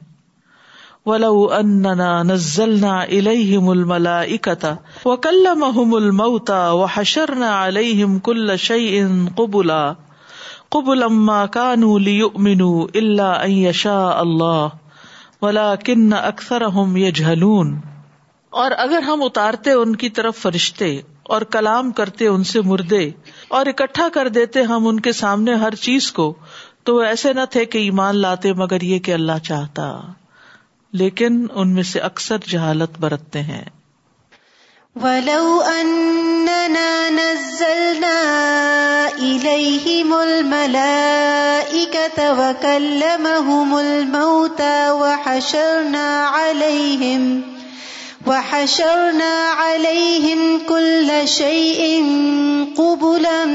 [1.05, 4.73] ولو اننا نزلنا الیہم الملائکتا
[5.05, 9.81] وکلمہم الموتا وحشرنا علیہم کل شیئن قبلا
[10.74, 11.88] قبل اما کانو
[12.99, 14.59] اللہ
[15.41, 16.61] ولا کن اکثر
[18.61, 20.88] اور اگر ہم اتارتے ان کی طرف فرشتے
[21.36, 22.99] اور کلام کرتے ان سے مردے
[23.59, 26.28] اور اکٹھا کر دیتے ہم ان کے سامنے ہر چیز کو
[26.84, 29.86] تو وہ ایسے نہ تھے کہ ایمان لاتے مگر یہ کہ اللہ چاہتا
[31.03, 33.61] لیکن ان میں سے اکثر جہالت برتتے ہیں
[34.95, 35.63] ولو
[37.15, 38.21] نزلنا
[39.17, 47.41] إليهم الملائكة وكلمهم الموتى وحشرنا عليهم
[48.27, 52.05] وحشرنا عليهم كل شيء
[52.77, 53.45] قبلا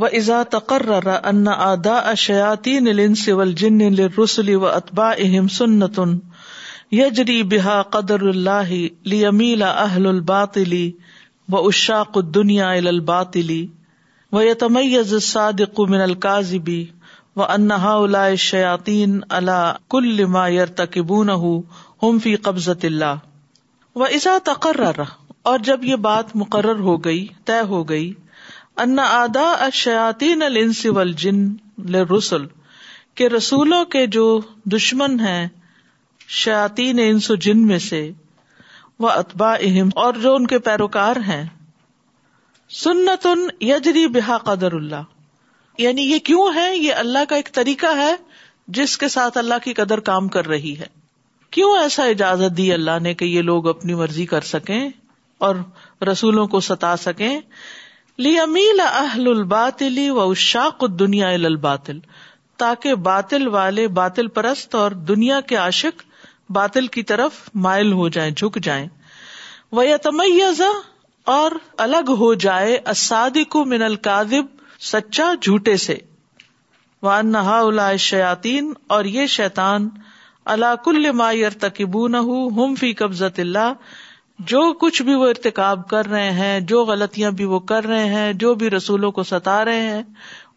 [0.00, 1.08] وإذا تقرر
[1.86, 3.80] اشیاتی نیول جن
[4.18, 6.18] رسلی و للرسل اہم سنتن
[6.96, 8.70] یجری بحا قدر اللہ
[9.10, 10.90] لی میلا اہل الباطلی
[11.52, 13.64] و اشاق الدنیا الباطلی
[14.36, 16.84] وہ و من القاضبی
[17.36, 19.04] و انہا الا شیاتی
[19.38, 20.44] اللہ کل ما
[20.80, 20.98] تک
[22.22, 23.16] فی قبض اللہ
[23.98, 25.00] و ازا تقرر
[25.50, 28.12] اور جب یہ بات مقرر ہو گئی طے ہو گئی
[28.84, 31.46] انا ادا اشیاتی الانس والجن
[32.14, 32.46] رسول
[33.16, 34.26] کے رسولوں کے جو
[34.74, 35.46] دشمن ہیں
[36.44, 38.10] شاطین انس و جن میں سے
[39.00, 41.44] وہ اتبا اہم اور جو ان کے پیروکار ہیں
[42.76, 45.02] سنت ان یجری بحا قدر اللہ
[45.82, 48.12] یعنی یہ کیوں ہے یہ اللہ کا ایک طریقہ ہے
[48.78, 50.86] جس کے ساتھ اللہ کی قدر کام کر رہی ہے
[51.56, 54.88] کیوں ایسا اجازت دی اللہ نے کہ یہ لوگ اپنی مرضی کر سکیں
[55.46, 55.54] اور
[56.10, 57.40] رسولوں کو ستا سکیں
[58.26, 61.98] لی امیل اہل الباطلی و اشاق دنیا الباطل
[62.64, 66.02] تاکہ باطل والے باطل پرست اور دنیا کے عاشق
[66.52, 67.38] باطل کی طرف
[67.68, 68.88] مائل ہو جائیں جھک جائیں
[69.78, 69.82] وہ
[71.32, 71.52] اور
[71.84, 73.36] الگ ہو جائے اساد
[73.70, 74.44] من القاضب
[74.90, 75.96] سچا جھوٹے سے
[77.02, 78.58] وان نہا شیاتی
[78.96, 79.88] اور یہ شیتان
[80.54, 81.30] اللہ کل ما
[81.64, 83.66] تکب نہ
[84.52, 88.32] جو کچھ بھی وہ ارتقاب کر رہے ہیں جو غلطیاں بھی وہ کر رہے ہیں
[88.46, 90.02] جو بھی رسولوں کو ستا رہے ہیں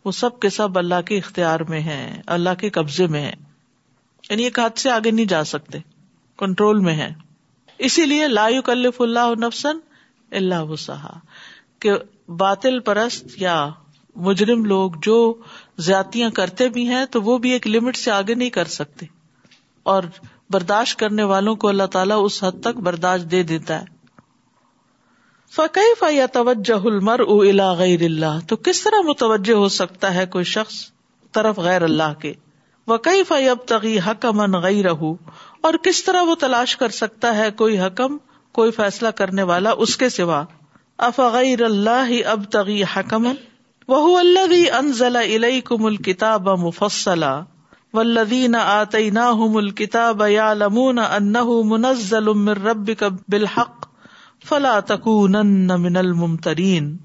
[0.06, 3.34] وہ سب کے سب اللہ کے اختیار میں ہیں اللہ کے قبضے میں ہے
[4.30, 5.78] یعنی ایک ہاتھ سے آگے نہیں جا سکتے
[6.46, 7.14] کنٹرول میں ہے
[7.90, 9.90] اسی لیے لا کلف اللہ نفسن
[10.40, 11.08] اللہ و
[11.82, 11.92] کہ
[12.42, 13.56] باطل پرست یا
[14.28, 15.16] مجرم لوگ جو
[15.86, 19.06] زیاتیاں کرتے بھی ہیں تو وہ بھی ایک لمٹ سے آگے نہیں کر سکتے
[19.94, 20.04] اور
[20.54, 24.00] برداشت کرنے والوں کو اللہ تعالیٰ اس حد تک برداشت دے دیتا ہے
[25.56, 26.22] فقی
[26.72, 30.76] المر او الا غیر اللہ تو کس طرح متوجہ ہو سکتا ہے کوئی شخص
[31.38, 32.34] طرف غیر اللہ کے
[32.88, 38.18] وقف فیب تغی حکم غیر اور کس طرح وہ تلاش کر سکتا ہے کوئی حکم
[38.58, 40.44] کوئی فیصلہ کرنے والا اس کے سوا
[41.10, 43.28] افغیر اللہ اب تغی حکم
[43.88, 47.30] وہ اللہ انزل علیہ کم الکتاب مفصلہ
[47.94, 51.32] ولدین آتی نہ ہوں مل کتاب یا لمون ان
[51.70, 52.28] منزل
[52.66, 53.86] رب کا بالحق
[54.50, 55.36] فلا تکون
[55.82, 56.96] من الممترین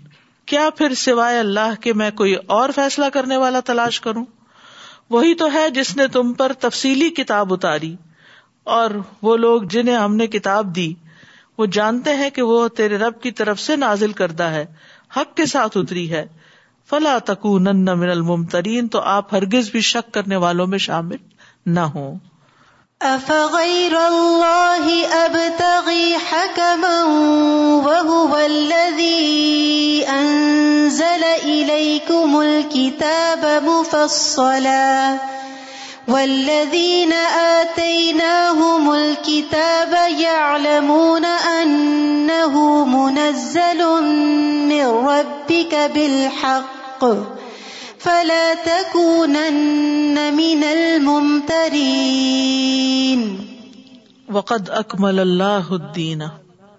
[0.53, 4.25] کیا پھر سوائے اللہ کے میں کوئی اور فیصلہ کرنے والا تلاش کروں
[5.11, 7.95] وہی تو ہے جس نے تم پر تفصیلی کتاب اتاری
[8.77, 8.91] اور
[9.23, 10.93] وہ لوگ جنہیں ہم نے کتاب دی
[11.59, 14.65] وہ جانتے ہیں کہ وہ تیرے رب کی طرف سے نازل کردہ ہے
[15.17, 16.25] حق کے ساتھ اتری ہے
[16.91, 17.17] فلا
[17.59, 21.17] من الممترین تو آپ ہرگز بھی شک کرنے والوں میں شامل
[21.79, 22.15] نہ ہوں
[23.07, 26.95] افغیر اللہ ابتغی حکما
[27.87, 34.83] وہو الذی انزل الیکم الكتاب مفصلا
[36.09, 43.81] والذين آتيناهم الكتاب يعلمون أنه منزل
[44.69, 47.03] من ربك بالحق
[47.99, 53.47] فلا تكونن من الممترين
[54.33, 56.29] وقد أكمل الله الدين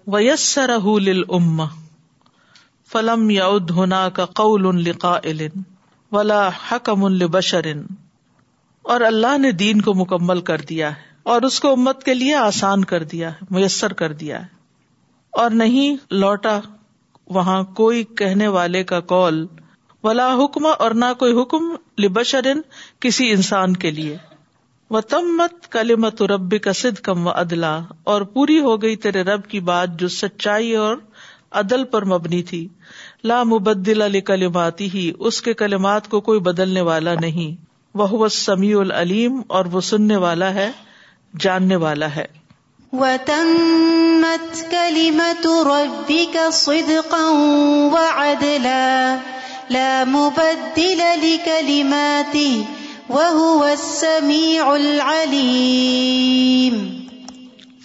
[0.07, 1.69] ويسره للأمة
[2.89, 5.51] فلم يعد هناك قول لقائل
[6.11, 7.83] ولا حكم لبشر
[8.93, 12.33] اور اللہ نے دین کو مکمل کر دیا ہے اور اس کو امت کے لیے
[12.41, 14.47] آسان کر دیا ہے میسر کر دیا ہے
[15.43, 16.59] اور نہیں لوٹا
[17.37, 19.45] وہاں کوئی کہنے والے کا کال
[20.03, 21.67] ولا حکم اور نہ کوئی حکم
[22.03, 22.61] لبشرن
[23.05, 24.15] کسی انسان کے لیے
[24.95, 27.77] و تمت رب کا سد کم و ادلا
[28.13, 30.97] اور پوری ہو گئی تیرے رب کی بات جو سچائی اور
[31.63, 32.67] عدل پر مبنی تھی
[33.33, 37.65] لامبدل علی کلماتی ہی اس کے کلمات کو کوئی بدلنے والا نہیں
[37.99, 40.69] وہ سمی العلیم اور وہ سننے والا ہے
[41.45, 42.25] جاننے والا ہے
[53.77, 55.39] سمیع العلی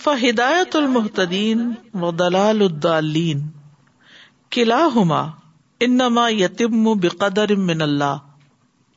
[0.03, 3.43] فہدایت المحتین و دلال الدالین
[4.57, 5.23] کلا ہوما
[5.87, 6.85] انما یتم
[7.71, 8.21] من اللہ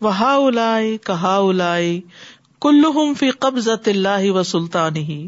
[0.02, 2.00] الائے اولا کہای
[2.62, 2.86] کل
[3.42, 5.28] قبض اللہ و سلطان ہی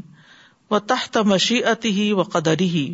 [0.75, 1.17] و تحت
[2.15, 2.93] و قدری ہی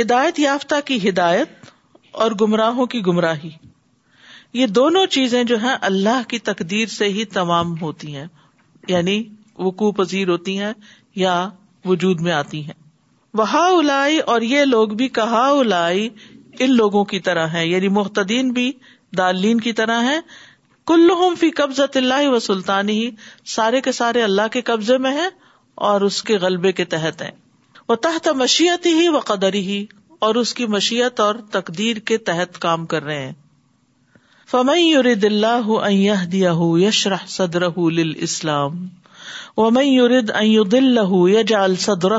[0.00, 1.66] ہدایت یافتہ کی ہدایت
[2.22, 3.50] اور گمراہوں کی گمراہی
[4.58, 8.26] یہ دونوں چیزیں جو ہیں اللہ کی تقدیر سے ہی تمام ہوتی ہیں
[8.88, 9.22] یعنی
[9.66, 10.72] وہ پذیر ہوتی ہیں
[11.22, 11.34] یا
[11.84, 12.74] وجود میں آتی ہیں
[13.38, 16.08] وہا الائی اور یہ لوگ بھی کہا الائی
[16.66, 18.70] ان لوگوں کی طرح ہیں یعنی محتدین بھی
[19.18, 20.20] دالین کی طرح ہیں
[21.38, 23.10] فی قبضۃ اللہ و سلطان ہی
[23.56, 25.28] سارے کے سارے اللہ کے قبضے میں ہیں
[25.88, 27.30] اور اس کے غلبے کے تحت ہیں
[27.88, 29.84] وہ تحت مشیت ہی و قدر ہی
[30.26, 33.32] اور اس کی مشیت اور تقدیر کے تحت کام کر رہے ہیں
[34.50, 36.52] فم یورد اللہ دیا
[36.86, 37.66] یشرح صدر
[38.28, 38.86] اسلام
[39.56, 40.90] ومئی یور
[41.30, 42.12] یجال صدر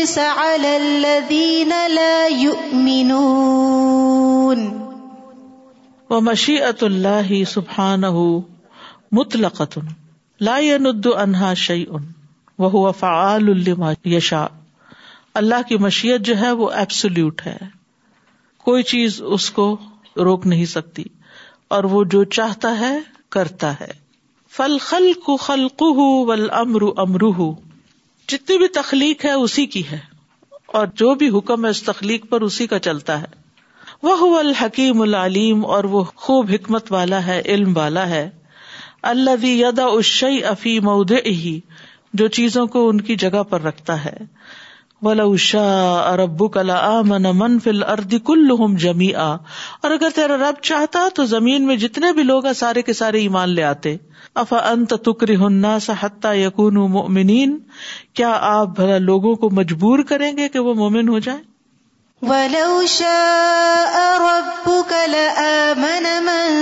[11.20, 11.84] انہا شعی
[13.66, 14.46] لما یشا
[15.34, 17.58] اللہ کی مشیت جو ہے وہ ایبسلیوٹ ہے
[18.68, 19.76] کوئی چیز اس کو
[20.26, 21.04] روک نہیں سکتی
[21.76, 22.96] اور وہ جو چاہتا ہے
[23.38, 23.92] کرتا ہے
[24.56, 25.82] فل خل کو خلق
[26.98, 27.40] امروہ
[28.34, 29.98] جتنی بھی تخلیق ہے اسی کی ہے
[30.80, 35.66] اور جو بھی حکم ہے اس تخلیق پر اسی کا چلتا ہے وہ الحکیم العلیم
[35.78, 38.28] اور وہ خوب حکمت والا ہے علم والا ہے
[39.12, 39.82] اللہ
[40.54, 41.12] افی مود
[42.22, 44.16] جو چیزوں کو ان کی جگہ پر رکھتا ہے
[45.06, 45.66] ولا اشا
[46.14, 46.80] ارب کلا
[47.10, 47.84] من من فل
[48.28, 48.50] کل
[48.86, 52.94] جمی آ اور اگر تیرا رب چاہتا تو زمین میں جتنے بھی لوگ سارے کے
[53.04, 53.96] سارے ایمان لے آتے
[54.42, 55.66] اف انت تکری ہن
[56.36, 57.52] یقون مومنین
[58.20, 61.42] کیا آپ بھلا لوگوں کو مجبور کریں گے کہ وہ مومن ہو جائیں
[62.28, 65.16] وبو کل
[65.46, 66.60] امن من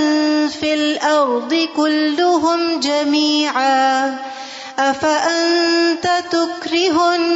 [0.58, 2.14] فل اوکل
[2.82, 3.46] جمی
[4.84, 7.26] اف انت تکری ہن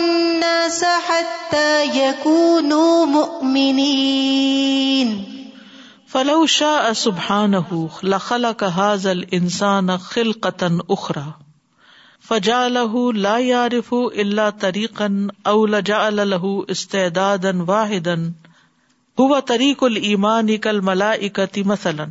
[0.78, 1.64] سہتا
[1.97, 2.70] یقون
[6.12, 7.34] فلو شاہ
[8.59, 11.24] کا حاضل انسان خل قطن اخرا
[12.28, 12.94] فجا لہ
[13.24, 15.18] لا یارف اللہ تریقن
[15.52, 15.66] او
[19.50, 22.09] تریق المان اکل ملا اکتی مثلاً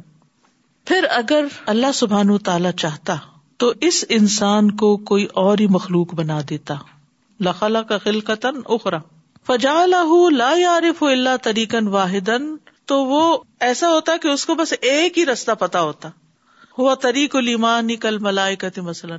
[0.88, 1.46] پھر اگر
[1.76, 3.16] اللہ سبحان تعالی چاہتا
[3.64, 6.76] تو اس انسان کو کوئی اور ہی مخلوق بنا دیتا
[7.50, 9.00] لخلا خل قطن اخرا
[9.48, 12.56] فجا لہ لا یارف اللہ تریقن واحدن
[12.88, 13.22] تو وہ
[13.68, 16.10] ایسا ہوتا کہ اس کو بس ایک ہی راستہ پتا ہوتا
[16.78, 17.88] ہوا طریق المان
[18.74, 19.18] تھی مثلاً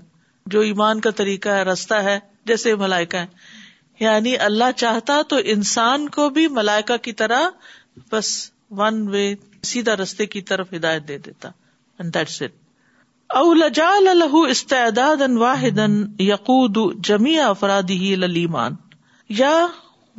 [0.54, 2.18] جو ایمان کا طریقہ ہے رستہ ہے
[2.50, 3.18] جیسے ملائکا
[4.00, 7.48] یعنی اللہ چاہتا تو انسان کو بھی ملائکا کی طرح
[8.12, 8.30] بس
[8.80, 9.24] ون وے
[9.72, 11.48] سیدھا رستے کی طرف ہدایت دے دیتا
[13.34, 15.78] الح استعداد واحد
[16.28, 18.74] یقود جمی افراد ہی للیمان
[19.42, 19.52] یا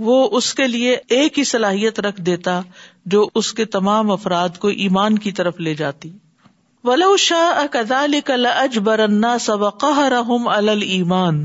[0.10, 2.60] وہ اس کے لیے ایک ہی صلاحیت رکھ دیتا
[3.12, 6.10] جو اس کے تمام افراد کو ایمان کی طرف لے جاتی
[6.90, 7.80] ولو شاہ
[9.46, 9.66] سب
[10.56, 11.40] المان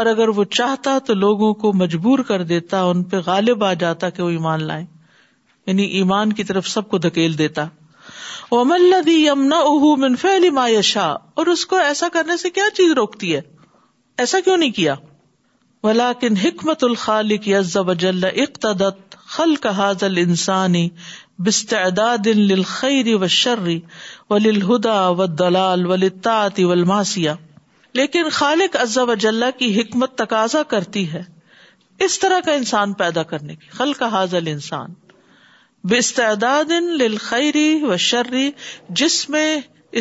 [0.00, 4.10] اور اگر وہ چاہتا تو لوگوں کو مجبور کر دیتا ان پہ غالب آ جاتا
[4.16, 4.84] کہ وہ ایمان لائیں
[5.66, 7.62] یعنی ایمان کی طرف سب کو دھکیل دیتا
[8.50, 13.40] وہ شاہ اور اس کو ایسا کرنے سے کیا چیز روکتی ہے
[14.24, 14.94] ایسا کیوں نہیں کیا
[15.86, 20.74] ولاکن حکمت الخالق عز وجل اقتدت خلق هذا الانسان
[21.46, 27.36] باستعداد للخير والشر وللهدى والضلال وللطاعة والمعصية
[28.00, 31.22] لیکن و خالق عز وجل کی حکمت تقاضا کرتی ہے
[32.08, 35.00] اس طرح کا انسان پیدا کرنے کی خلق هذا الانسان
[35.94, 37.58] باستعداد للخير
[37.92, 38.32] والشر
[39.02, 39.48] جس میں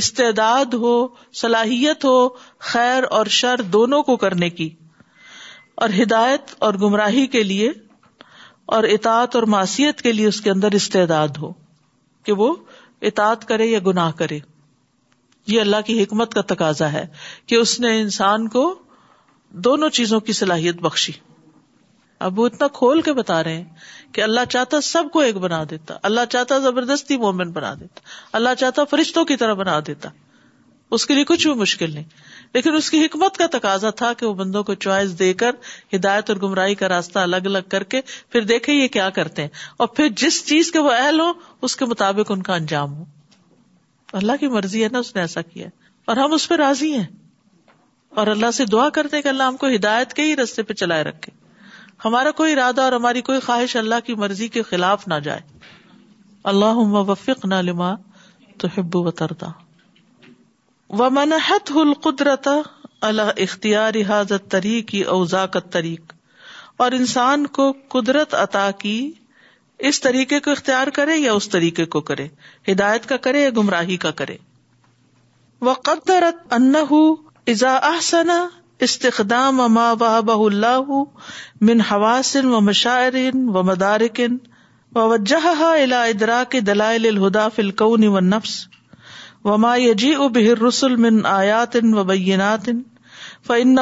[0.04, 0.94] استعداد ہو
[1.44, 2.18] صلاحیت ہو
[2.74, 4.70] خیر اور شر دونوں کو کرنے کی
[5.86, 7.70] اور ہدایت اور گمراہی کے لیے
[8.78, 11.52] اور اطاط اور معصیت کے لیے اس کے اندر استعداد ہو
[12.26, 12.48] کہ وہ
[13.10, 14.40] اطاط کرے یا گناہ کرے
[15.52, 17.06] یہ اللہ کی حکمت کا تقاضا ہے
[17.52, 18.64] کہ اس نے انسان کو
[19.68, 21.12] دونوں چیزوں کی صلاحیت بخشی
[22.28, 25.64] اب وہ اتنا کھول کے بتا رہے ہیں کہ اللہ چاہتا سب کو ایک بنا
[25.70, 28.02] دیتا اللہ چاہتا زبردستی مومن بنا دیتا
[28.40, 30.10] اللہ چاہتا فرشتوں کی طرح بنا دیتا
[30.98, 32.18] اس کے لیے کچھ بھی مشکل نہیں
[32.54, 35.56] لیکن اس کی حکمت کا تقاضا تھا کہ وہ بندوں کو چوائس دے کر
[35.96, 39.50] ہدایت اور گمراہی کا راستہ الگ الگ کر کے پھر دیکھے یہ کیا کرتے ہیں
[39.84, 41.32] اور پھر جس چیز کے وہ اہل ہو
[41.68, 43.06] اس کے مطابق ان کا انجام ہو
[44.22, 45.68] اللہ کی مرضی ہے نا اس نے ایسا کیا
[46.12, 47.06] اور ہم اس پہ راضی ہیں
[48.20, 51.04] اور اللہ سے دعا کرتے کہ اللہ ہم کو ہدایت کے ہی رستے پہ چلائے
[51.04, 51.34] رکھے
[52.06, 55.42] ہمارا کوئی ارادہ اور ہماری کوئی خواہش اللہ کی مرضی کے خلاف نہ جائے
[56.54, 56.78] اللہ
[57.12, 57.94] وفق نہ لما
[58.60, 59.48] تو ہبو بتردا
[60.98, 62.48] و منحت القدرت
[63.08, 66.14] اللہ اختیار حاضر طریق یوزاك طریق
[66.84, 68.96] اور انسان کو قدرت عطا کی
[69.90, 72.28] اس طریقے کو اختیار کرے یا اس طریقے کو کرے
[72.72, 74.38] ہدایت کا کرے یا گمراہی کا کرے
[75.68, 76.74] وہ قدرت ان
[77.72, 78.30] احسن
[78.88, 80.90] استخدام اما بہ بہ اللہ
[81.70, 84.38] من حواسن و مشاعرین و مدارکن
[84.96, 88.64] و وجہ الا ادرا کے دلائل الہدا فلکون و نفس
[89.50, 92.42] وما او ماجی رسول من آیات و بین
[93.48, 93.78] فن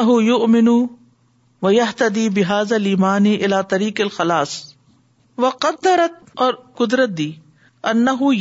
[2.76, 4.54] علیمانی الا طریق الخلاص
[5.38, 6.14] و قدرت
[6.82, 7.32] قدرت اور دی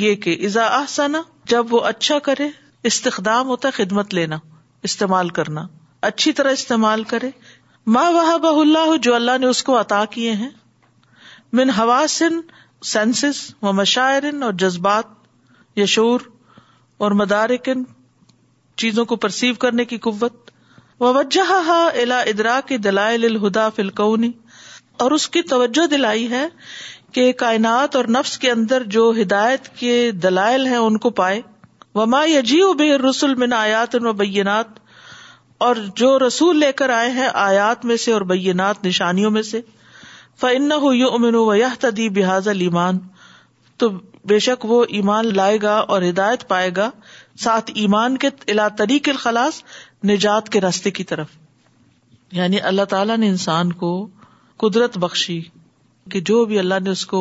[0.03, 1.17] یہ کہ ازا قد
[1.55, 2.49] جب وہ اچھا کرے
[2.93, 4.37] استخدام ہوتا خدمت لینا
[4.91, 5.67] استعمال کرنا
[6.11, 7.31] اچھی طرح استعمال کرے
[7.97, 10.51] ماں وہ بہ اللہ جو اللہ نے اس کو عطا کیے ہیں
[11.59, 12.41] من حواسن
[12.95, 15.15] سینسز و مشاعر اور جذبات
[15.79, 16.21] یشور
[17.05, 17.83] اور مدارکن
[18.83, 20.51] چیزوں کو پرسیو کرنے کی قوت
[21.01, 21.43] وجہ
[22.01, 24.31] الا ادرا کے دلائل الہدا فلکونی
[25.05, 26.47] اور اس کی توجہ دلائی ہے
[27.15, 31.41] کہ کائنات اور نفس کے اندر جو ہدایت کے دلائل ہیں ان کو پائے
[32.03, 32.21] و ما
[32.79, 34.79] بے رسول من آیات و بینات
[35.67, 39.61] اور جو رسول لے کر آئے ہیں آیات میں سے اور بینات نشانیوں میں سے
[40.41, 42.99] فن ہو امن و یا تدی بحاظ ایمان
[43.83, 43.91] تو
[44.31, 46.91] بے شک وہ ایمان لائے گا اور ہدایت پائے گا
[47.43, 49.63] ساتھ ایمان کے الا طریق خلاص
[50.11, 51.29] نجات کے راستے کی طرف
[52.39, 53.91] یعنی اللہ تعالیٰ نے انسان کو
[54.63, 55.41] قدرت بخشی
[56.11, 57.21] کہ جو بھی اللہ نے اس کو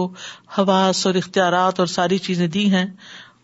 [0.58, 2.86] حواس اور اختیارات اور ساری چیزیں دی ہیں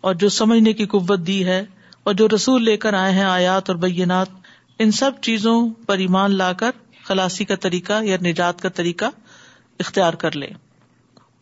[0.09, 1.61] اور جو سمجھنے کی قوت دی ہے
[2.09, 4.29] اور جو رسول لے کر آئے ہیں آیات اور بینات
[4.85, 5.55] ان سب چیزوں
[5.87, 6.71] پر ایمان لا کر
[7.07, 9.09] خلاسی کا طریقہ یا نجات کا طریقہ
[9.85, 10.47] اختیار کر لے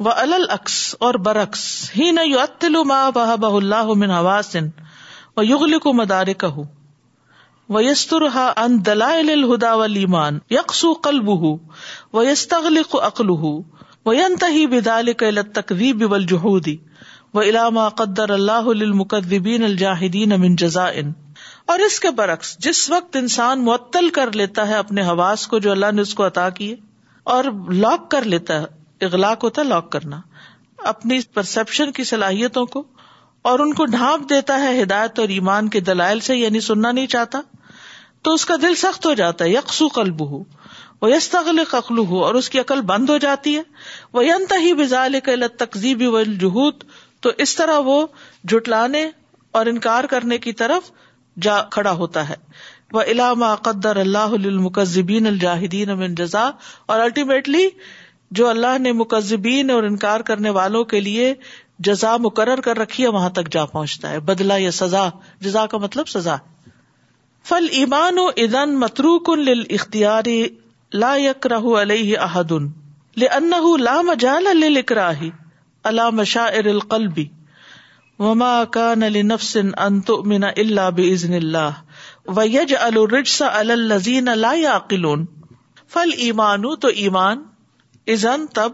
[0.06, 0.74] وہ الکس
[1.06, 1.62] اور برعکس
[1.98, 4.68] ہی نہ یو اتلو ماں بہ بہ اللہ من حواسن
[5.38, 6.48] و یغل کو مدار کہ
[7.74, 11.56] وہ یستر ان دلائل الہدا ولیمان یکسو قلب ہو
[12.14, 13.52] وہ یستغل کو عقل ہو
[14.06, 16.76] وہ انت ہی بدال کے تقریب و الجہودی
[17.34, 20.88] وہ علامہ قدر اللہ المقدبین الجاہدین امن جزا
[21.74, 25.72] اور اس کے برعکس جس وقت انسان معطل کر لیتا ہے اپنے حواس کو جو
[25.72, 26.76] اللہ نے اس کو عطا کیے
[27.38, 27.52] اور
[27.84, 28.78] لاک کر لیتا ہے
[29.08, 30.20] اغلاق ہوتا ہے لاک کرنا
[30.92, 32.84] اپنی پرسپشن کی صلاحیتوں کو
[33.50, 37.08] اور ان کو ڈھانپ دیتا ہے ہدایت اور ایمان کے دلائل سے یعنی سننا نہیں
[37.14, 37.42] چاہتا
[38.28, 40.44] تو اس کا دل سخت ہو جاتا ہے یکسو قلب ہو
[41.02, 41.10] وہ
[41.72, 43.62] قخلو ہو اور اس کی عقل بند ہو جاتی ہے
[44.14, 46.70] وہ انت ہی بزا قلت تقزیبی وجہ
[47.26, 48.06] تو اس طرح وہ
[48.54, 49.10] جٹلانے
[49.60, 50.92] اور انکار کرنے کی طرف
[51.46, 52.36] جا کھڑا ہوتا ہے
[52.94, 56.50] وہ علامہ قدر اللہ المکزبین الجاہدین جزا
[56.94, 57.68] اور الٹیمیٹلی
[58.38, 61.34] جو اللہ نے مکذبین اور انکار کرنے والوں کے لیے
[61.88, 65.08] جزا مقرر کر رکھی ہے وہاں تک جا پہنچتا ہے بدلا یا سزا
[65.46, 66.36] جزا کا مطلب سزا
[67.50, 70.42] فل ایمان و ادن متروک اختیاری
[75.90, 76.58] علام شاہ
[76.90, 77.26] قلبی
[78.20, 81.80] مماکان اللہ بزن اللہ
[82.38, 85.26] ویج الرجس الزین اللہ عقلون
[85.94, 87.44] فل ایمان تو ایمان
[88.14, 88.72] ازن تب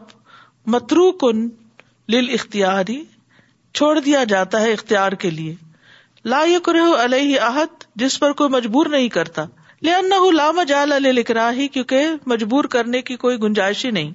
[0.73, 1.47] مترو کن
[2.37, 3.03] اختیاری
[3.77, 5.55] چھوڑ دیا جاتا ہے اختیار کے لیے
[6.33, 9.45] لا یکرہ علیہ احد جس پر کوئی مجبور نہیں کرتا
[9.85, 14.11] لن لا مجال للاکراہ کیونکہ مجبور کرنے کی کوئی گنجائش ہی نہیں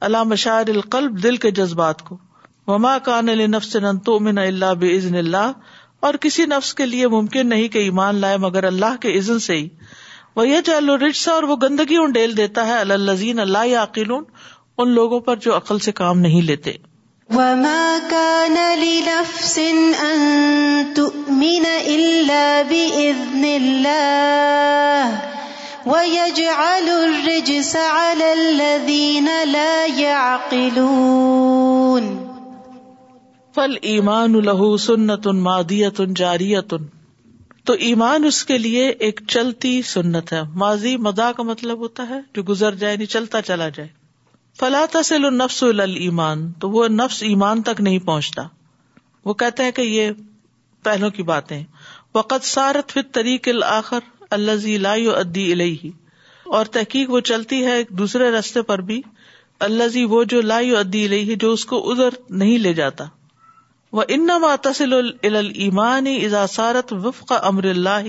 [0.00, 2.16] اللہ القلب دل کے جذبات کو
[2.66, 5.52] وما کان لنفس ان تؤمن الا باذن اللہ
[6.08, 9.56] اور کسی نفس کے لیے ممکن نہیں کہ ایمان لائے مگر اللہ کے اذن سے
[9.56, 9.68] ہی
[10.36, 13.80] وہ یہ جو الرجسا اور وہ گندگی ڈیل دیتا ہے اللزی اللہ یا
[14.82, 16.74] ان لوگوں پر جو عقل سے کام نہیں لیتے
[17.34, 20.22] وما كان لنفس أن
[20.94, 25.20] تؤمن إلا بإذن الله
[25.86, 32.10] ويجعل الرجس على الذين لا يعقلون
[33.56, 36.82] فالإيمان له سنة ماضية جارية
[37.66, 42.18] تو ایمان اس کے لیے ایک چلتی سنت ہے ماضی مدا کا مطلب ہوتا ہے
[42.34, 43.88] جو گزر جائے نہیں یعنی چلتا چلا جائے
[44.60, 48.42] فلا تصل النفس المان تو وہ نفس ایمان تک نہیں پہنچتا
[49.24, 50.10] وہ کہتے ہیں کہ یہ
[50.84, 51.62] پہلو کی باتیں
[52.14, 54.08] وقت سارت فت طریق الآخر
[54.38, 55.50] اللہ جی لا ادی
[56.58, 59.00] اور تحقیق وہ چلتی ہے ایک دوسرے رستے پر بھی
[59.68, 63.04] اللہ وہ جو لا ادی ال جو اس کو ادھر نہیں لے جاتا
[63.98, 64.92] وہ ان ماتسل
[65.30, 68.08] اضاثارت وفق امر اللہ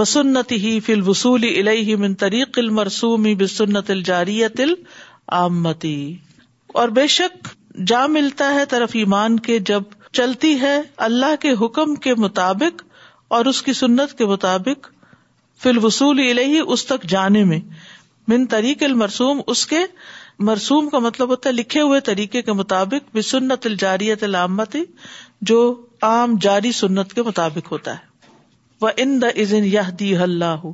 [0.00, 2.58] و سنت ہی فی الیہ من طریق
[6.82, 7.48] اور بے شک
[7.86, 9.82] جا ملتا ہے طرف ایمان کے جب
[10.18, 12.82] چلتی ہے اللہ کے حکم کے مطابق
[13.36, 14.86] اور اس کی سنت کے مطابق
[15.62, 17.60] فل وسول الہی اس تک جانے میں
[18.28, 19.78] من طریق المرسوم اس کے
[20.48, 24.10] مرسوم کا مطلب ہوتا ہے لکھے ہوئے طریقے کے مطابق بے سنت الجاری
[25.52, 25.58] جو
[26.08, 28.30] عام جاری سنت کے مطابق ہوتا ہے
[28.84, 30.64] وہ ان دا یہ دی اللہ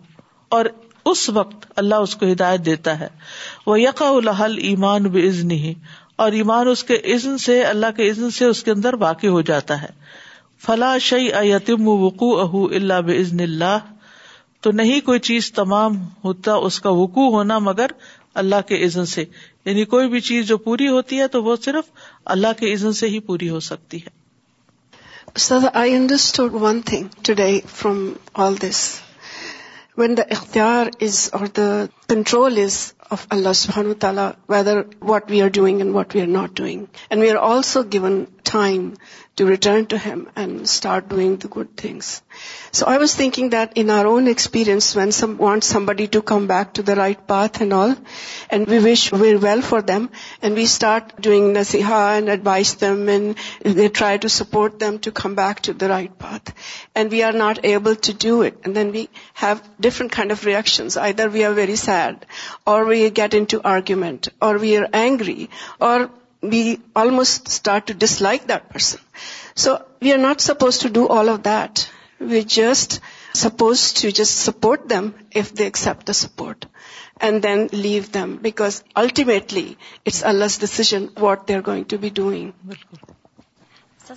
[0.56, 3.08] اور اس اس وقت اللہ کو ہدایت دیتا ہے
[3.66, 3.76] وہ
[4.08, 5.86] الحل ایمان بزن عزن
[6.24, 9.40] اور ایمان اس کے عزن سے اللہ کے عزن سے اس کے اندر واقع ہو
[9.52, 9.88] جاتا ہے
[10.66, 13.78] فلاں شعی اتم وقوع اہ اللہ بزن اللہ
[14.66, 17.90] تو نہیں کوئی چیز تمام ہوتا اس کا وقوع ہونا مگر
[18.42, 19.22] اللہ کے عزن سے
[19.68, 21.90] یعنی کوئی بھی چیز جو پوری ہوتی ہے تو وہ صرف
[22.34, 24.16] اللہ کے عزن سے ہی پوری ہو سکتی ہے
[25.80, 27.48] I understood one thing they
[27.80, 27.98] from
[28.44, 28.78] all this
[30.02, 31.68] when the اختیار is or the
[32.14, 32.78] control is
[33.10, 36.54] of Allah subhanahu wa ta'ala, whether what we are doing and what we are not
[36.54, 36.88] doing.
[37.10, 38.96] And we are also given time
[39.36, 42.22] to return to Him and start doing the good things.
[42.72, 46.74] So I was thinking that in our own experience, when want somebody to come back
[46.74, 47.94] to the right path and all,
[48.50, 50.10] and we wish well for them,
[50.42, 55.12] and we start doing nasiha and advise them, and they try to support them to
[55.12, 56.52] come back to the right path.
[56.94, 58.58] And we are not able to do it.
[58.64, 60.96] And then we have different kind of reactions.
[60.96, 62.26] Either we are very sad,
[62.66, 65.50] or we we get into argument, or we are angry,
[65.80, 66.10] or
[66.40, 66.62] we
[66.96, 69.00] almost start to dislike that person.
[69.54, 71.88] So we are not supposed to do all of that.
[72.20, 73.00] We're just
[73.32, 76.66] supposed to just support them if they accept the support,
[77.20, 79.68] and then leave them, because ultimately
[80.04, 82.50] it's Allah's decision what they're going to be doing.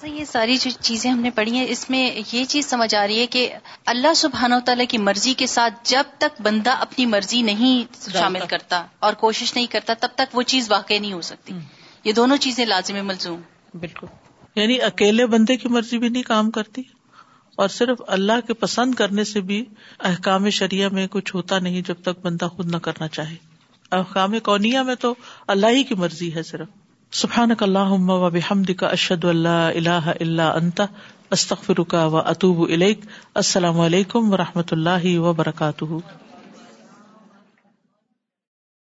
[0.03, 1.99] یہ ساری جو چیزیں ہم نے پڑھی ہیں اس میں
[2.31, 3.47] یہ چیز سمجھ آ رہی ہے کہ
[3.93, 8.45] اللہ سبحانہ و تعالیٰ کی مرضی کے ساتھ جب تک بندہ اپنی مرضی نہیں شامل
[8.49, 11.57] کرتا اور کوشش نہیں کرتا تب تک وہ چیز واقع نہیں ہو سکتی
[12.03, 13.41] یہ دونوں چیزیں لازم ملزوم
[13.79, 14.05] بالکل
[14.55, 16.81] یعنی اکیلے بندے کی مرضی بھی نہیں کام کرتی
[17.61, 19.63] اور صرف اللہ کے پسند کرنے سے بھی
[20.09, 23.35] احکام شریعہ میں کچھ ہوتا نہیں جب تک بندہ خود نہ کرنا چاہے
[23.97, 25.13] احکام کونیا میں تو
[25.55, 26.67] اللہ ہی کی مرضی ہے صرف
[27.19, 27.89] سبانک اللہ
[28.89, 30.85] اشد اللہ اللہ اللہ
[32.03, 35.97] و اطوب السلام علیکم و رحمۃ اللہ وبرکاتہ